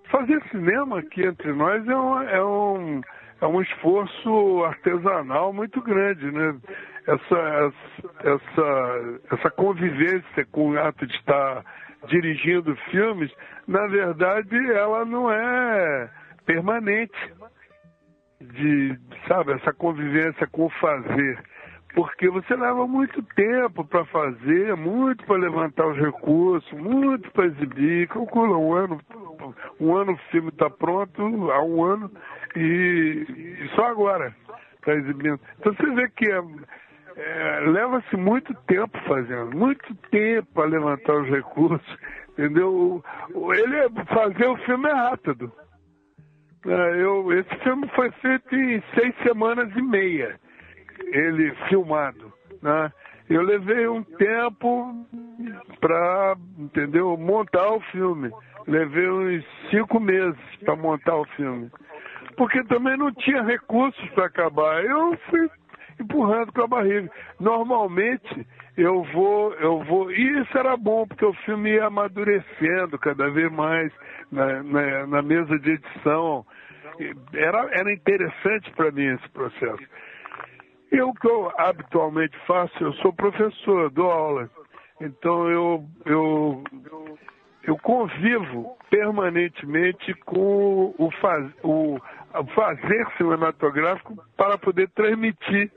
Fazer 0.09 0.43
cinema 0.49 0.99
aqui 0.99 1.25
entre 1.25 1.53
nós 1.53 1.87
é 1.87 1.95
um, 1.95 2.21
é, 2.21 2.43
um, 2.43 3.01
é 3.39 3.47
um 3.47 3.61
esforço 3.61 4.63
artesanal 4.65 5.53
muito 5.53 5.81
grande, 5.81 6.29
né? 6.31 6.59
essa, 7.07 7.73
essa, 8.19 9.19
essa 9.31 9.51
convivência 9.51 10.45
com 10.51 10.71
o 10.71 10.79
ato 10.79 11.05
de 11.07 11.15
estar 11.15 11.63
dirigindo 12.07 12.75
filmes, 12.89 13.31
na 13.67 13.87
verdade, 13.87 14.55
ela 14.71 15.05
não 15.05 15.31
é 15.31 16.09
permanente. 16.45 17.17
De, 18.39 18.97
sabe, 19.27 19.51
essa 19.53 19.71
convivência 19.71 20.47
com 20.47 20.65
o 20.65 20.69
fazer. 20.71 21.43
Porque 21.93 22.29
você 22.29 22.55
leva 22.55 22.87
muito 22.87 23.21
tempo 23.35 23.83
para 23.83 24.05
fazer, 24.05 24.75
muito 24.77 25.25
para 25.25 25.37
levantar 25.37 25.87
os 25.87 25.97
recursos, 25.97 26.71
muito 26.71 27.29
para 27.31 27.47
exibir. 27.47 28.07
Calcula 28.07 28.57
um 28.57 28.73
ano, 28.73 29.01
um 29.79 29.95
ano 29.95 30.13
o 30.13 30.31
filme 30.31 30.49
está 30.49 30.69
pronto, 30.69 31.51
há 31.51 31.61
um 31.63 31.83
ano, 31.83 32.09
e, 32.55 33.25
e 33.61 33.69
só 33.75 33.87
agora 33.87 34.33
está 34.75 34.93
exibindo. 34.93 35.39
Então 35.59 35.73
você 35.73 35.89
vê 35.91 36.09
que 36.09 36.29
é, 36.29 36.41
é, 37.17 37.59
leva-se 37.67 38.15
muito 38.15 38.53
tempo 38.67 38.97
fazendo, 39.07 39.55
muito 39.55 39.93
tempo 40.09 40.47
para 40.53 40.69
levantar 40.69 41.15
os 41.15 41.29
recursos, 41.29 41.97
entendeu? 42.29 43.03
Ele 43.29 44.05
fazer 44.05 44.47
o 44.47 44.57
filme 44.57 44.89
é 44.89 44.93
rápido. 44.93 45.51
É, 46.65 47.01
eu, 47.01 47.33
esse 47.33 47.55
filme 47.63 47.87
foi 47.89 48.11
feito 48.11 48.55
em 48.55 48.83
seis 48.93 49.15
semanas 49.23 49.75
e 49.75 49.81
meia, 49.81 50.39
ele 51.07 51.51
filmado, 51.67 52.31
né? 52.61 52.91
Eu 53.29 53.43
levei 53.43 53.87
um 53.87 54.03
tempo 54.03 55.07
para, 55.79 56.35
entendeu, 56.59 57.15
montar 57.15 57.69
o 57.71 57.79
filme. 57.79 58.29
Levei 58.67 59.09
uns 59.09 59.45
cinco 59.69 60.01
meses 60.01 60.37
para 60.65 60.75
montar 60.75 61.15
o 61.15 61.25
filme. 61.37 61.71
Porque 62.35 62.61
também 62.65 62.97
não 62.97 63.09
tinha 63.13 63.41
recursos 63.41 64.05
para 64.09 64.25
acabar. 64.25 64.83
Eu 64.83 65.17
fui 65.29 65.49
empurrando 65.99 66.51
com 66.51 66.63
a 66.63 66.67
barriga. 66.67 67.09
Normalmente 67.39 68.45
eu 68.75 69.03
vou, 69.13 69.53
eu 69.53 69.81
vou. 69.85 70.11
E 70.11 70.41
isso 70.41 70.57
era 70.57 70.75
bom, 70.75 71.07
porque 71.07 71.25
o 71.25 71.33
filme 71.45 71.71
ia 71.71 71.85
amadurecendo 71.85 72.99
cada 72.99 73.29
vez 73.29 73.49
mais 73.51 73.93
na, 74.29 74.61
na, 74.61 75.07
na 75.07 75.21
mesa 75.21 75.57
de 75.57 75.71
edição. 75.71 76.45
Era, 77.33 77.69
era 77.71 77.93
interessante 77.93 78.69
para 78.71 78.91
mim 78.91 79.05
esse 79.05 79.29
processo. 79.29 79.83
E 80.91 81.01
o 81.01 81.13
que 81.13 81.27
eu 81.27 81.51
habitualmente 81.57 82.37
faço, 82.45 82.83
eu 82.83 82.93
sou 82.95 83.13
professor, 83.13 83.89
dou 83.91 84.11
aula. 84.11 84.49
Então 84.99 85.49
eu, 85.49 85.85
eu, 86.05 86.63
eu 87.63 87.77
convivo 87.77 88.77
permanentemente 88.89 90.13
com 90.25 90.93
o, 90.97 91.11
faz, 91.21 91.49
o 91.63 91.97
fazer 92.53 93.07
cinematográfico 93.17 94.15
para 94.35 94.57
poder 94.57 94.89
transmitir 94.89 95.71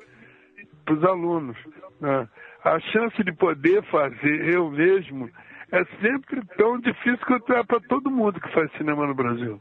para 0.84 0.94
os 0.94 1.04
alunos. 1.04 1.56
Né? 2.00 2.28
A 2.64 2.80
chance 2.80 3.22
de 3.22 3.32
poder 3.32 3.82
fazer 3.84 4.54
eu 4.54 4.68
mesmo 4.70 5.30
é 5.70 5.84
sempre 6.00 6.44
tão 6.56 6.78
difícil 6.80 7.24
quanto 7.26 7.52
é 7.52 7.62
para 7.62 7.80
todo 7.80 8.10
mundo 8.10 8.40
que 8.40 8.52
faz 8.52 8.70
cinema 8.72 9.06
no 9.06 9.14
Brasil. 9.14 9.60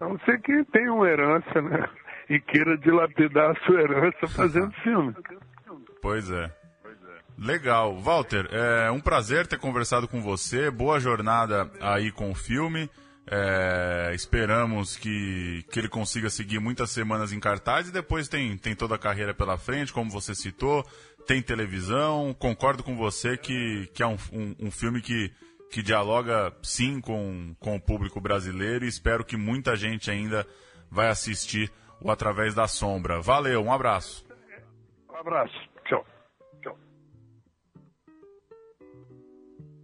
A 0.00 0.08
não 0.08 0.18
ser 0.20 0.40
que 0.40 0.64
tenha 0.66 0.92
uma 0.92 1.08
herança, 1.08 1.60
né? 1.60 1.88
E 2.28 2.40
queira 2.40 2.76
dilapidar 2.76 3.50
a 3.50 3.66
sua 3.66 3.80
herança 3.80 4.26
fazendo 4.28 4.70
filme. 4.82 5.14
Pois 6.02 6.30
é. 6.30 6.52
Legal. 7.38 7.96
Walter, 7.96 8.48
é 8.50 8.90
um 8.90 9.00
prazer 9.00 9.46
ter 9.46 9.58
conversado 9.58 10.08
com 10.08 10.20
você. 10.20 10.70
Boa 10.70 10.98
jornada 10.98 11.70
aí 11.80 12.10
com 12.10 12.30
o 12.30 12.34
filme. 12.34 12.90
É, 13.30 14.12
esperamos 14.14 14.96
que, 14.96 15.62
que 15.70 15.78
ele 15.78 15.88
consiga 15.88 16.30
seguir 16.30 16.58
muitas 16.58 16.90
semanas 16.90 17.30
em 17.30 17.38
cartaz 17.38 17.88
e 17.88 17.92
depois 17.92 18.26
tem, 18.26 18.56
tem 18.56 18.74
toda 18.74 18.94
a 18.94 18.98
carreira 18.98 19.34
pela 19.34 19.58
frente, 19.58 19.92
como 19.92 20.10
você 20.10 20.34
citou, 20.34 20.82
tem 21.26 21.42
televisão. 21.42 22.34
Concordo 22.38 22.82
com 22.82 22.96
você 22.96 23.36
que, 23.36 23.88
que 23.92 24.02
é 24.02 24.06
um, 24.06 24.16
um, 24.32 24.56
um 24.60 24.70
filme 24.70 25.02
que, 25.02 25.30
que 25.70 25.82
dialoga 25.82 26.52
sim 26.62 27.00
com, 27.00 27.54
com 27.60 27.76
o 27.76 27.80
público 27.80 28.20
brasileiro 28.20 28.84
e 28.84 28.88
espero 28.88 29.24
que 29.24 29.36
muita 29.36 29.76
gente 29.76 30.10
ainda 30.10 30.46
vai 30.90 31.08
assistir 31.08 31.70
o 32.00 32.10
Através 32.10 32.54
da 32.54 32.66
Sombra. 32.66 33.20
Valeu, 33.20 33.62
um 33.62 33.72
abraço. 33.72 34.26
Um 35.10 35.16
abraço. 35.16 35.54
Tchau. 35.84 36.04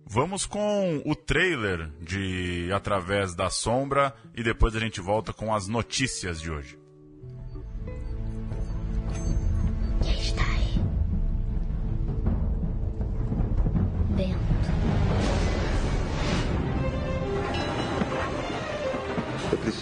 Vamos 0.07 0.47
com 0.47 1.03
o 1.05 1.17
trailer 1.17 1.89
de 2.01 2.71
Através 2.73 3.35
da 3.35 3.51
Sombra 3.51 4.15
e 4.35 4.43
depois 4.43 4.77
a 4.77 4.81
gente 4.81 5.01
volta 5.01 5.33
com 5.33 5.53
as 5.55 5.67
notícias 5.67 6.41
de 6.41 6.51
hoje. 6.51 6.84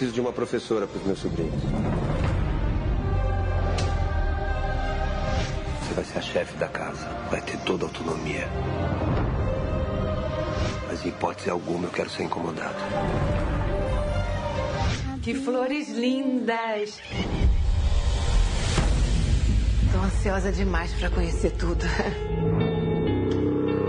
Preciso 0.03 0.13
de 0.13 0.21
uma 0.21 0.33
professora 0.33 0.85
para 0.85 0.97
os 0.97 1.05
meus 1.05 1.19
sobrinhos. 1.19 1.63
Você 5.81 5.93
vai 5.93 6.03
ser 6.03 6.17
a 6.17 6.21
chefe 6.21 6.57
da 6.57 6.67
casa. 6.67 7.07
Vai 7.31 7.41
ter 7.41 7.57
toda 7.59 7.85
a 7.85 7.87
autonomia. 7.87 8.49
Mas 10.87 11.05
em 11.05 11.09
hipótese 11.09 11.49
alguma 11.49 11.85
eu 11.85 11.91
quero 11.91 12.09
ser 12.09 12.23
incomodado. 12.23 12.75
Que 15.21 15.33
flores 15.35 15.89
lindas! 15.89 16.99
Tô 19.91 19.99
ansiosa 19.99 20.51
demais 20.51 20.91
para 20.93 21.09
conhecer 21.11 21.51
tudo. 21.51 21.85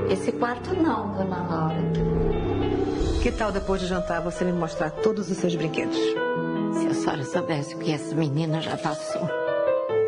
Esse 0.09 0.31
quarto 0.31 0.75
não, 0.77 1.13
dona 1.13 1.43
Laura. 1.43 2.94
Que 3.25 3.33
tal 3.33 3.51
depois 3.51 3.81
de 3.81 3.87
jantar 3.87 4.21
você 4.21 4.45
me 4.45 4.53
mostrar 4.53 4.91
todos 4.91 5.31
os 5.31 5.39
seus 5.39 5.55
brinquedos? 5.55 5.97
Se 5.97 6.87
a 6.87 6.93
senhora 6.93 7.25
soubesse 7.25 7.75
o 7.75 7.79
que 7.79 7.91
essa 7.91 8.15
menina 8.15 8.61
já 8.61 8.77
passou. 8.77 9.27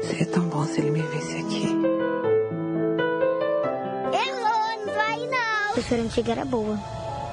Seria 0.03 0.27
tão 0.27 0.47
bom 0.51 0.67
se 0.67 0.81
ele 0.83 0.91
me 0.91 1.01
visse 1.01 1.39
aqui. 1.39 1.65
Errou, 4.13 4.85
não 4.85 4.95
vai 4.95 5.17
não. 5.17 5.71
A 5.71 5.73
professora 5.73 6.03
antiga 6.03 6.33
era 6.33 6.45
boa. 6.45 6.79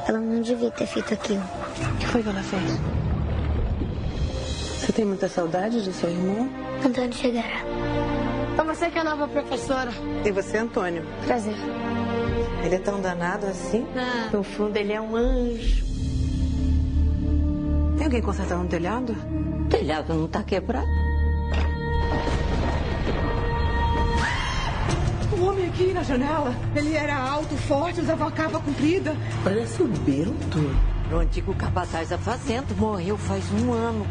Ela 0.07 0.21
não 0.21 0.41
devia 0.41 0.71
ter 0.71 0.87
feito 0.87 1.13
aquilo. 1.13 1.43
O 1.43 1.97
que 1.97 2.07
foi 2.07 2.23
que 2.23 2.29
ela 2.29 2.43
fez? 2.43 2.79
Você 4.79 4.93
tem 4.93 5.03
muita 5.03 5.27
saudade 5.27 5.81
do 5.81 5.91
seu 5.91 6.09
irmão? 6.09 6.49
Antônio 6.81 7.11
chegará. 7.11 7.59
É 8.57 8.63
você 8.63 8.89
que 8.89 8.97
é 8.97 9.01
a 9.01 9.03
nova 9.03 9.27
professora. 9.27 9.91
E 10.23 10.31
você, 10.31 10.59
Antônio? 10.59 11.05
Prazer. 11.25 11.57
Ele 12.63 12.75
é 12.75 12.79
tão 12.79 13.01
danado 13.01 13.45
assim? 13.45 13.85
Ah, 13.95 14.29
no 14.31 14.41
fundo, 14.41 14.77
ele 14.77 14.93
é 14.93 15.01
um 15.01 15.15
anjo. 15.17 15.83
Tem 17.97 18.05
alguém 18.05 18.21
consertando 18.21 18.63
o 18.63 18.67
telhado? 18.67 19.13
O 19.13 19.65
telhado 19.65 20.13
não 20.13 20.27
tá 20.29 20.41
quebrado. 20.43 20.87
O 25.37 25.45
homem 25.45 25.67
aqui 25.67 25.91
na 25.91 26.03
janela. 26.03 26.55
Ele 26.73 26.95
era 26.95 27.17
alto, 27.17 27.53
forte, 27.57 27.99
usava 27.99 28.23
uma 28.23 28.31
capa 28.31 28.59
comprida. 28.61 29.13
Parece 29.43 29.83
o 29.83 29.87
Bento. 29.87 30.59
O 31.11 31.17
antigo 31.17 31.53
capataz 31.55 32.09
da 32.09 32.17
fazenda 32.17 32.73
morreu 32.77 33.17
faz 33.17 33.43
um 33.51 33.73
ano. 33.73 34.07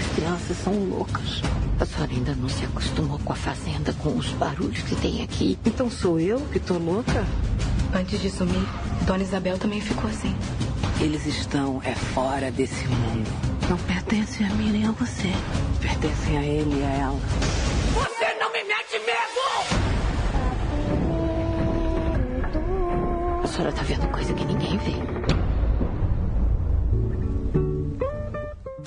As 0.00 0.16
crianças 0.16 0.56
são 0.56 0.74
loucas. 0.74 1.42
A 1.80 1.86
senhora 1.86 2.12
ainda 2.12 2.34
não 2.34 2.48
se 2.48 2.62
acostumou 2.62 3.18
com 3.20 3.32
a 3.32 3.36
fazenda, 3.36 3.94
com 3.94 4.10
os 4.10 4.28
barulhos 4.32 4.82
que 4.82 4.94
tem 4.96 5.22
aqui. 5.22 5.58
Então 5.64 5.90
sou 5.90 6.20
eu 6.20 6.38
que 6.52 6.60
tô 6.60 6.76
louca? 6.76 7.24
Antes 7.94 8.20
de 8.20 8.28
sumir, 8.28 8.68
Dona 9.06 9.22
Isabel 9.22 9.56
também 9.56 9.80
ficou 9.80 10.10
assim. 10.10 10.36
Eles 11.00 11.24
estão 11.24 11.80
é 11.82 11.94
fora 11.94 12.50
desse 12.50 12.86
mundo. 12.86 13.30
Não 13.70 13.78
pertencem 13.78 14.46
a 14.46 14.50
mim 14.50 14.70
nem 14.70 14.86
a 14.86 14.90
você. 14.90 15.32
Pertencem 15.80 16.36
a 16.36 16.42
ele 16.42 16.80
e 16.80 16.82
a 16.82 16.90
ela. 16.90 17.18
Você 17.94 18.34
não 18.38 18.52
me 18.52 18.62
mete 18.62 18.98
medo! 19.06 19.40
A 23.42 23.46
senhora 23.46 23.72
tá 23.72 23.82
vendo 23.82 24.06
coisa 24.08 24.34
que 24.34 24.44
ninguém 24.44 24.76
vê. 24.76 25.19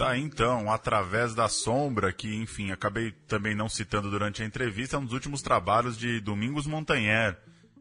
Tá, 0.03 0.17
então, 0.17 0.69
Através 0.69 1.33
da 1.33 1.47
Sombra, 1.47 2.11
que, 2.11 2.35
enfim, 2.35 2.71
acabei 2.71 3.13
também 3.25 3.55
não 3.55 3.69
citando 3.69 4.11
durante 4.11 4.43
a 4.43 4.45
entrevista, 4.45 4.97
é 4.97 4.99
um 4.99 5.05
dos 5.05 5.13
últimos 5.13 5.41
trabalhos 5.41 5.97
de 5.97 6.19
Domingos 6.19 6.67
Montanher. 6.67 7.37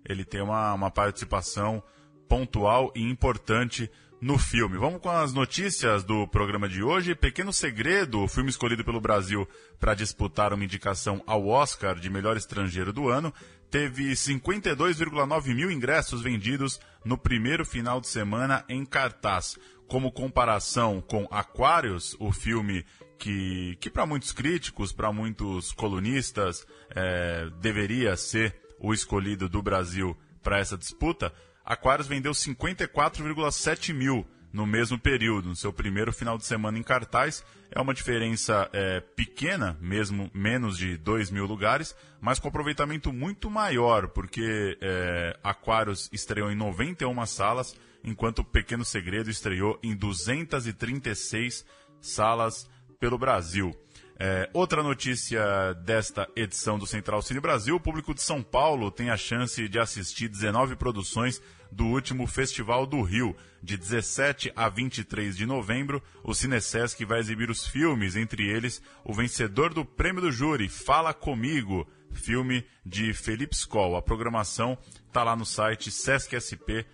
Ele 0.08 0.24
tem 0.24 0.40
uma, 0.40 0.72
uma 0.72 0.88
participação 0.88 1.82
pontual 2.28 2.92
e 2.94 3.02
importante 3.02 3.90
no 4.20 4.38
filme. 4.38 4.78
Vamos 4.78 5.00
com 5.00 5.11
as 5.11 5.32
notícias 5.32 6.04
do 6.04 6.28
programa 6.28 6.68
de 6.68 6.80
hoje. 6.80 7.12
Pequeno 7.16 7.52
Segredo, 7.52 8.20
o 8.20 8.28
filme 8.28 8.50
escolhido 8.50 8.85
pelo 8.85 9.00
Brasil 9.00 9.48
para 9.80 9.92
disputar 9.92 10.52
uma 10.52 10.62
indicação 10.62 11.24
ao 11.26 11.48
Oscar 11.48 11.98
de 11.98 12.08
melhor 12.08 12.37
estrangeiro 12.37 12.92
do 12.92 13.08
ano, 13.08 13.35
teve 13.72 14.12
52,9 14.12 15.54
mil 15.54 15.70
ingressos 15.70 16.20
vendidos 16.20 16.78
no 17.02 17.16
primeiro 17.16 17.64
final 17.64 18.02
de 18.02 18.06
semana 18.06 18.62
em 18.68 18.85
cartaz. 18.85 19.58
Como 19.88 20.12
comparação 20.12 21.00
com 21.00 21.26
Aquarius, 21.30 22.14
o 22.20 22.30
filme 22.30 22.85
que, 23.18 23.78
que 23.80 23.88
para 23.88 24.04
muitos 24.04 24.30
críticos, 24.30 24.92
para 24.92 25.11
muitos 25.11 25.72
colunistas, 25.72 26.66
é, 26.94 27.48
deveria 27.62 28.14
ser 28.14 28.54
o 28.78 28.92
escolhido 28.92 29.48
do 29.48 29.62
Brasil 29.62 30.14
para 30.42 30.58
essa 30.58 30.76
disputa, 30.76 31.32
Aquarius 31.64 32.08
vendeu 32.08 32.32
54,7 32.32 33.94
mil 33.94 34.26
no 34.53 34.67
mesmo 34.67 34.99
período, 34.99 35.49
no 35.49 35.57
seu 35.57 35.73
primeiro 35.73 36.12
final 36.12 36.37
de 36.37 36.45
semana 36.45 36.79
em 36.79 36.83
cartaz. 36.83 37.45
É 37.71 37.81
uma 37.81 37.95
diferença 37.95 38.69
é, 38.73 39.01
pequena, 39.01 39.77
mesmo 39.81 40.31
menos 40.35 40.77
de 40.77 40.97
2 40.99 41.31
mil 41.31 41.47
lugares, 41.47 41.97
mas 42.21 42.38
com 42.38 42.49
aproveitamento 42.49 43.12
muito 43.12 43.49
maior, 43.49 44.09
porque 44.09 44.77
é, 44.81 45.37
Aquarius 45.43 46.11
estreou 46.12 46.51
em 46.51 46.55
91 46.55 47.25
salas, 47.27 47.75
enquanto 48.05 48.45
Pequeno 48.45 48.85
Segredo 48.85 49.31
estreou 49.31 49.79
em 49.83 49.97
236 49.97 51.65
salas 52.01 52.69
pelo 53.01 53.17
Brasil. 53.17 53.75
É, 54.19 54.49
outra 54.53 54.83
notícia 54.83 55.73
desta 55.85 56.29
edição 56.37 56.79
do 56.79 56.87
Central 56.87 57.23
Cine 57.23 57.41
Brasil: 57.41 57.75
o 57.75 57.81
público 57.81 58.15
de 58.15 58.23
São 58.23 58.43
Paulo 58.43 58.91
tem 58.91 59.11
a 59.11 59.17
chance 59.17 59.67
de 59.67 59.79
assistir 59.79 60.29
19 60.29 60.77
produções 60.77 61.43
do 61.72 61.87
último 61.87 62.26
Festival 62.26 62.87
do 62.87 63.02
Rio. 63.02 63.35
De 63.62 63.76
17 63.76 64.52
a 64.54 64.68
23 64.68 65.37
de 65.37 65.46
novembro, 65.46 66.02
o 66.22 66.35
Cinesesc 66.35 67.04
vai 67.04 67.20
exibir 67.20 67.48
os 67.50 67.66
filmes, 67.66 68.16
entre 68.16 68.48
eles 68.48 68.82
o 69.04 69.14
vencedor 69.14 69.72
do 69.72 69.85
Prêmio 69.85 70.20
do 70.20 70.30
Júri, 70.30 70.68
Fala 70.68 71.14
Comigo, 71.14 71.88
filme 72.12 72.64
de 72.85 73.14
Felipe 73.14 73.54
Skoll. 73.54 73.96
A 73.96 74.02
programação 74.02 74.76
está 75.06 75.22
lá 75.24 75.35
no 75.35 75.46
site 75.46 75.90
sescsp.org.br. 75.90 76.92